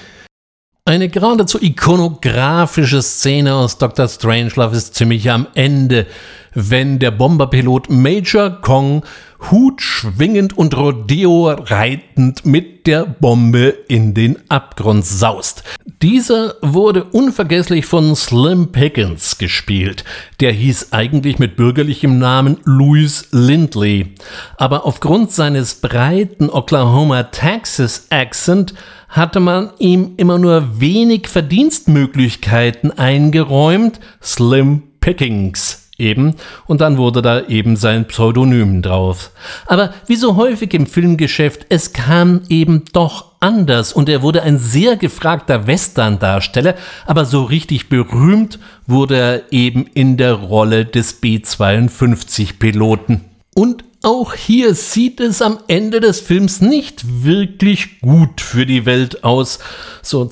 Eine 0.84 1.08
geradezu 1.08 1.58
ikonografische 1.60 3.02
Szene 3.02 3.54
aus 3.54 3.78
Dr. 3.78 4.08
Strangelove 4.08 4.76
ist 4.76 4.94
ziemlich 4.94 5.30
am 5.30 5.46
Ende, 5.54 6.06
wenn 6.54 6.98
der 6.98 7.10
Bomberpilot 7.10 7.90
Major 7.90 8.60
Kong 8.60 9.02
Hut 9.50 9.80
schwingend 9.80 10.58
und 10.58 10.76
Rodeo 10.76 11.50
reitend 11.50 12.44
mit 12.44 12.86
der 12.88 13.06
Bombe 13.06 13.68
in 13.86 14.12
den 14.12 14.36
Abgrund 14.50 15.06
saust. 15.06 15.62
Dieser 16.02 16.56
wurde 16.60 17.04
unvergesslich 17.04 17.86
von 17.86 18.16
Slim 18.16 18.72
Pickens 18.72 19.38
gespielt. 19.38 20.02
Der 20.40 20.50
hieß 20.52 20.92
eigentlich 20.92 21.38
mit 21.38 21.54
bürgerlichem 21.56 22.18
Namen 22.18 22.58
Louis 22.64 23.28
Lindley. 23.30 24.14
Aber 24.56 24.84
aufgrund 24.84 25.30
seines 25.30 25.76
breiten 25.76 26.50
Oklahoma-Texas-Accent 26.50 28.74
hatte 29.08 29.38
man 29.40 29.70
ihm 29.78 30.14
immer 30.16 30.38
nur 30.38 30.80
wenig 30.80 31.28
Verdienstmöglichkeiten 31.28 32.98
eingeräumt. 32.98 34.00
Slim 34.20 34.82
Pickings 35.00 35.87
eben, 35.98 36.34
und 36.66 36.80
dann 36.80 36.96
wurde 36.96 37.22
da 37.22 37.46
eben 37.46 37.76
sein 37.76 38.06
Pseudonym 38.06 38.82
drauf. 38.82 39.30
Aber 39.66 39.92
wie 40.06 40.16
so 40.16 40.36
häufig 40.36 40.72
im 40.74 40.86
Filmgeschäft, 40.86 41.66
es 41.68 41.92
kam 41.92 42.42
eben 42.48 42.84
doch 42.92 43.32
anders 43.40 43.92
und 43.92 44.08
er 44.08 44.22
wurde 44.22 44.42
ein 44.42 44.58
sehr 44.58 44.96
gefragter 44.96 45.66
Western-Darsteller, 45.66 46.74
aber 47.06 47.24
so 47.24 47.44
richtig 47.44 47.88
berühmt 47.88 48.58
wurde 48.86 49.16
er 49.16 49.52
eben 49.52 49.86
in 49.92 50.16
der 50.16 50.34
Rolle 50.34 50.84
des 50.84 51.14
B-52-Piloten. 51.14 53.24
Und 53.54 53.84
auch 54.02 54.34
hier 54.34 54.74
sieht 54.74 55.18
es 55.18 55.42
am 55.42 55.58
Ende 55.66 55.98
des 55.98 56.20
Films 56.20 56.60
nicht 56.60 57.24
wirklich 57.24 58.00
gut 58.00 58.40
für 58.40 58.64
die 58.64 58.86
Welt 58.86 59.24
aus. 59.24 59.58
So 60.02 60.26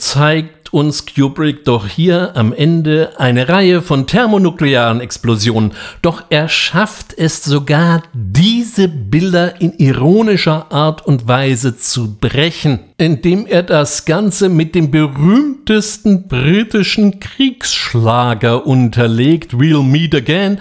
zeigt 0.67 0.73
uns 0.73 1.07
Kubrick 1.07 1.65
doch 1.65 1.87
hier 1.87 2.37
am 2.37 2.53
Ende 2.53 3.13
eine 3.19 3.49
Reihe 3.49 3.83
von 3.83 4.07
thermonuklearen 4.07 5.01
Explosionen. 5.01 5.73
Doch 6.03 6.25
er 6.31 6.49
schafft 6.49 7.17
es 7.17 7.45
sogar, 7.45 8.03
diese 8.13 8.89
Bilder 8.89 9.61
in 9.61 9.73
ironischer 9.79 10.73
Art 10.73 11.07
und 11.07 11.29
Weise 11.29 11.77
zu 11.77 12.17
brechen, 12.17 12.81
indem 12.99 13.47
er 13.47 13.63
das 13.63 14.05
Ganze 14.05 14.49
mit 14.49 14.75
dem 14.75 14.91
berühmtesten 14.91 16.27
britischen 16.27 17.21
Kriegsschlager 17.21 18.67
unterlegt, 18.67 19.53
We'll 19.53 19.83
Meet 19.83 20.15
Again, 20.15 20.59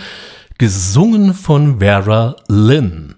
gesungen 0.58 1.34
von 1.34 1.80
Vera 1.80 2.36
Lynn. 2.48 3.16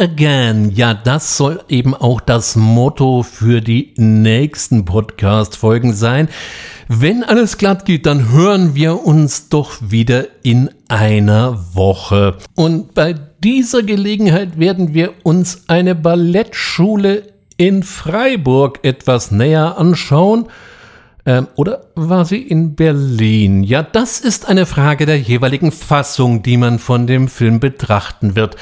Again. 0.00 0.70
Ja, 0.70 0.94
das 0.94 1.36
soll 1.36 1.60
eben 1.68 1.94
auch 1.94 2.22
das 2.22 2.56
Motto 2.56 3.22
für 3.22 3.60
die 3.60 3.92
nächsten 3.98 4.86
Podcast-Folgen 4.86 5.92
sein. 5.92 6.30
Wenn 6.88 7.22
alles 7.22 7.58
glatt 7.58 7.84
geht, 7.84 8.06
dann 8.06 8.32
hören 8.32 8.74
wir 8.74 9.04
uns 9.04 9.50
doch 9.50 9.74
wieder 9.82 10.24
in 10.42 10.70
einer 10.88 11.74
Woche. 11.74 12.38
Und 12.54 12.94
bei 12.94 13.14
dieser 13.44 13.82
Gelegenheit 13.82 14.58
werden 14.58 14.94
wir 14.94 15.12
uns 15.22 15.64
eine 15.68 15.94
Ballettschule 15.94 17.24
in 17.58 17.82
Freiburg 17.82 18.78
etwas 18.82 19.30
näher 19.30 19.76
anschauen. 19.76 20.46
Ähm, 21.30 21.46
oder 21.54 21.82
war 21.94 22.24
sie 22.24 22.42
in 22.42 22.74
Berlin? 22.74 23.62
Ja, 23.62 23.84
das 23.84 24.18
ist 24.18 24.48
eine 24.48 24.66
Frage 24.66 25.06
der 25.06 25.20
jeweiligen 25.20 25.70
Fassung, 25.70 26.42
die 26.42 26.56
man 26.56 26.80
von 26.80 27.06
dem 27.06 27.28
Film 27.28 27.60
betrachten 27.60 28.34
wird. 28.34 28.56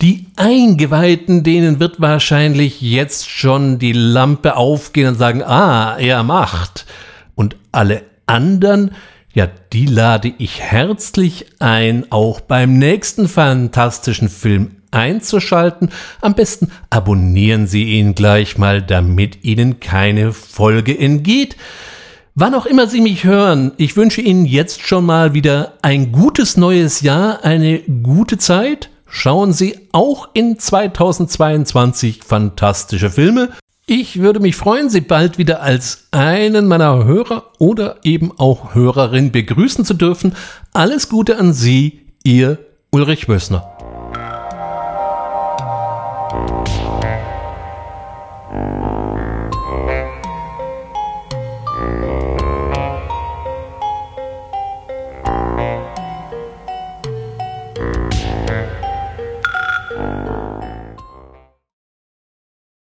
Die 0.00 0.26
Eingeweihten, 0.36 1.42
denen 1.42 1.80
wird 1.80 2.00
wahrscheinlich 2.00 2.80
jetzt 2.80 3.28
schon 3.28 3.80
die 3.80 3.90
Lampe 3.92 4.54
aufgehen 4.54 5.08
und 5.08 5.18
sagen, 5.18 5.42
ah, 5.42 5.96
er 5.98 6.22
macht. 6.22 6.86
Und 7.34 7.56
alle 7.72 8.02
anderen, 8.26 8.92
ja, 9.34 9.48
die 9.72 9.86
lade 9.86 10.32
ich 10.38 10.60
herzlich 10.60 11.46
ein, 11.58 12.06
auch 12.10 12.40
beim 12.40 12.78
nächsten 12.78 13.26
fantastischen 13.26 14.28
Film 14.28 14.76
einzuschalten. 14.92 15.88
Am 16.20 16.34
besten 16.34 16.70
abonnieren 16.88 17.66
Sie 17.66 17.98
ihn 17.98 18.14
gleich 18.14 18.58
mal, 18.58 18.80
damit 18.80 19.44
Ihnen 19.44 19.80
keine 19.80 20.32
Folge 20.32 20.96
entgeht. 20.96 21.56
Wann 22.34 22.54
auch 22.54 22.64
immer 22.64 22.86
Sie 22.86 23.02
mich 23.02 23.24
hören, 23.24 23.72
ich 23.76 23.94
wünsche 23.98 24.22
Ihnen 24.22 24.46
jetzt 24.46 24.80
schon 24.80 25.04
mal 25.04 25.34
wieder 25.34 25.74
ein 25.82 26.12
gutes 26.12 26.56
neues 26.56 27.02
Jahr, 27.02 27.44
eine 27.44 27.80
gute 27.80 28.38
Zeit. 28.38 28.88
Schauen 29.06 29.52
Sie 29.52 29.78
auch 29.92 30.30
in 30.32 30.58
2022 30.58 32.24
fantastische 32.24 33.10
Filme. 33.10 33.50
Ich 33.84 34.20
würde 34.20 34.40
mich 34.40 34.56
freuen, 34.56 34.88
Sie 34.88 35.02
bald 35.02 35.36
wieder 35.36 35.60
als 35.60 36.06
einen 36.10 36.68
meiner 36.68 37.04
Hörer 37.04 37.50
oder 37.58 37.96
eben 38.02 38.32
auch 38.38 38.74
Hörerin 38.74 39.30
begrüßen 39.30 39.84
zu 39.84 39.92
dürfen. 39.92 40.34
Alles 40.72 41.10
Gute 41.10 41.36
an 41.36 41.52
Sie, 41.52 42.00
Ihr 42.24 42.56
Ulrich 42.92 43.28
Wössner. 43.28 43.71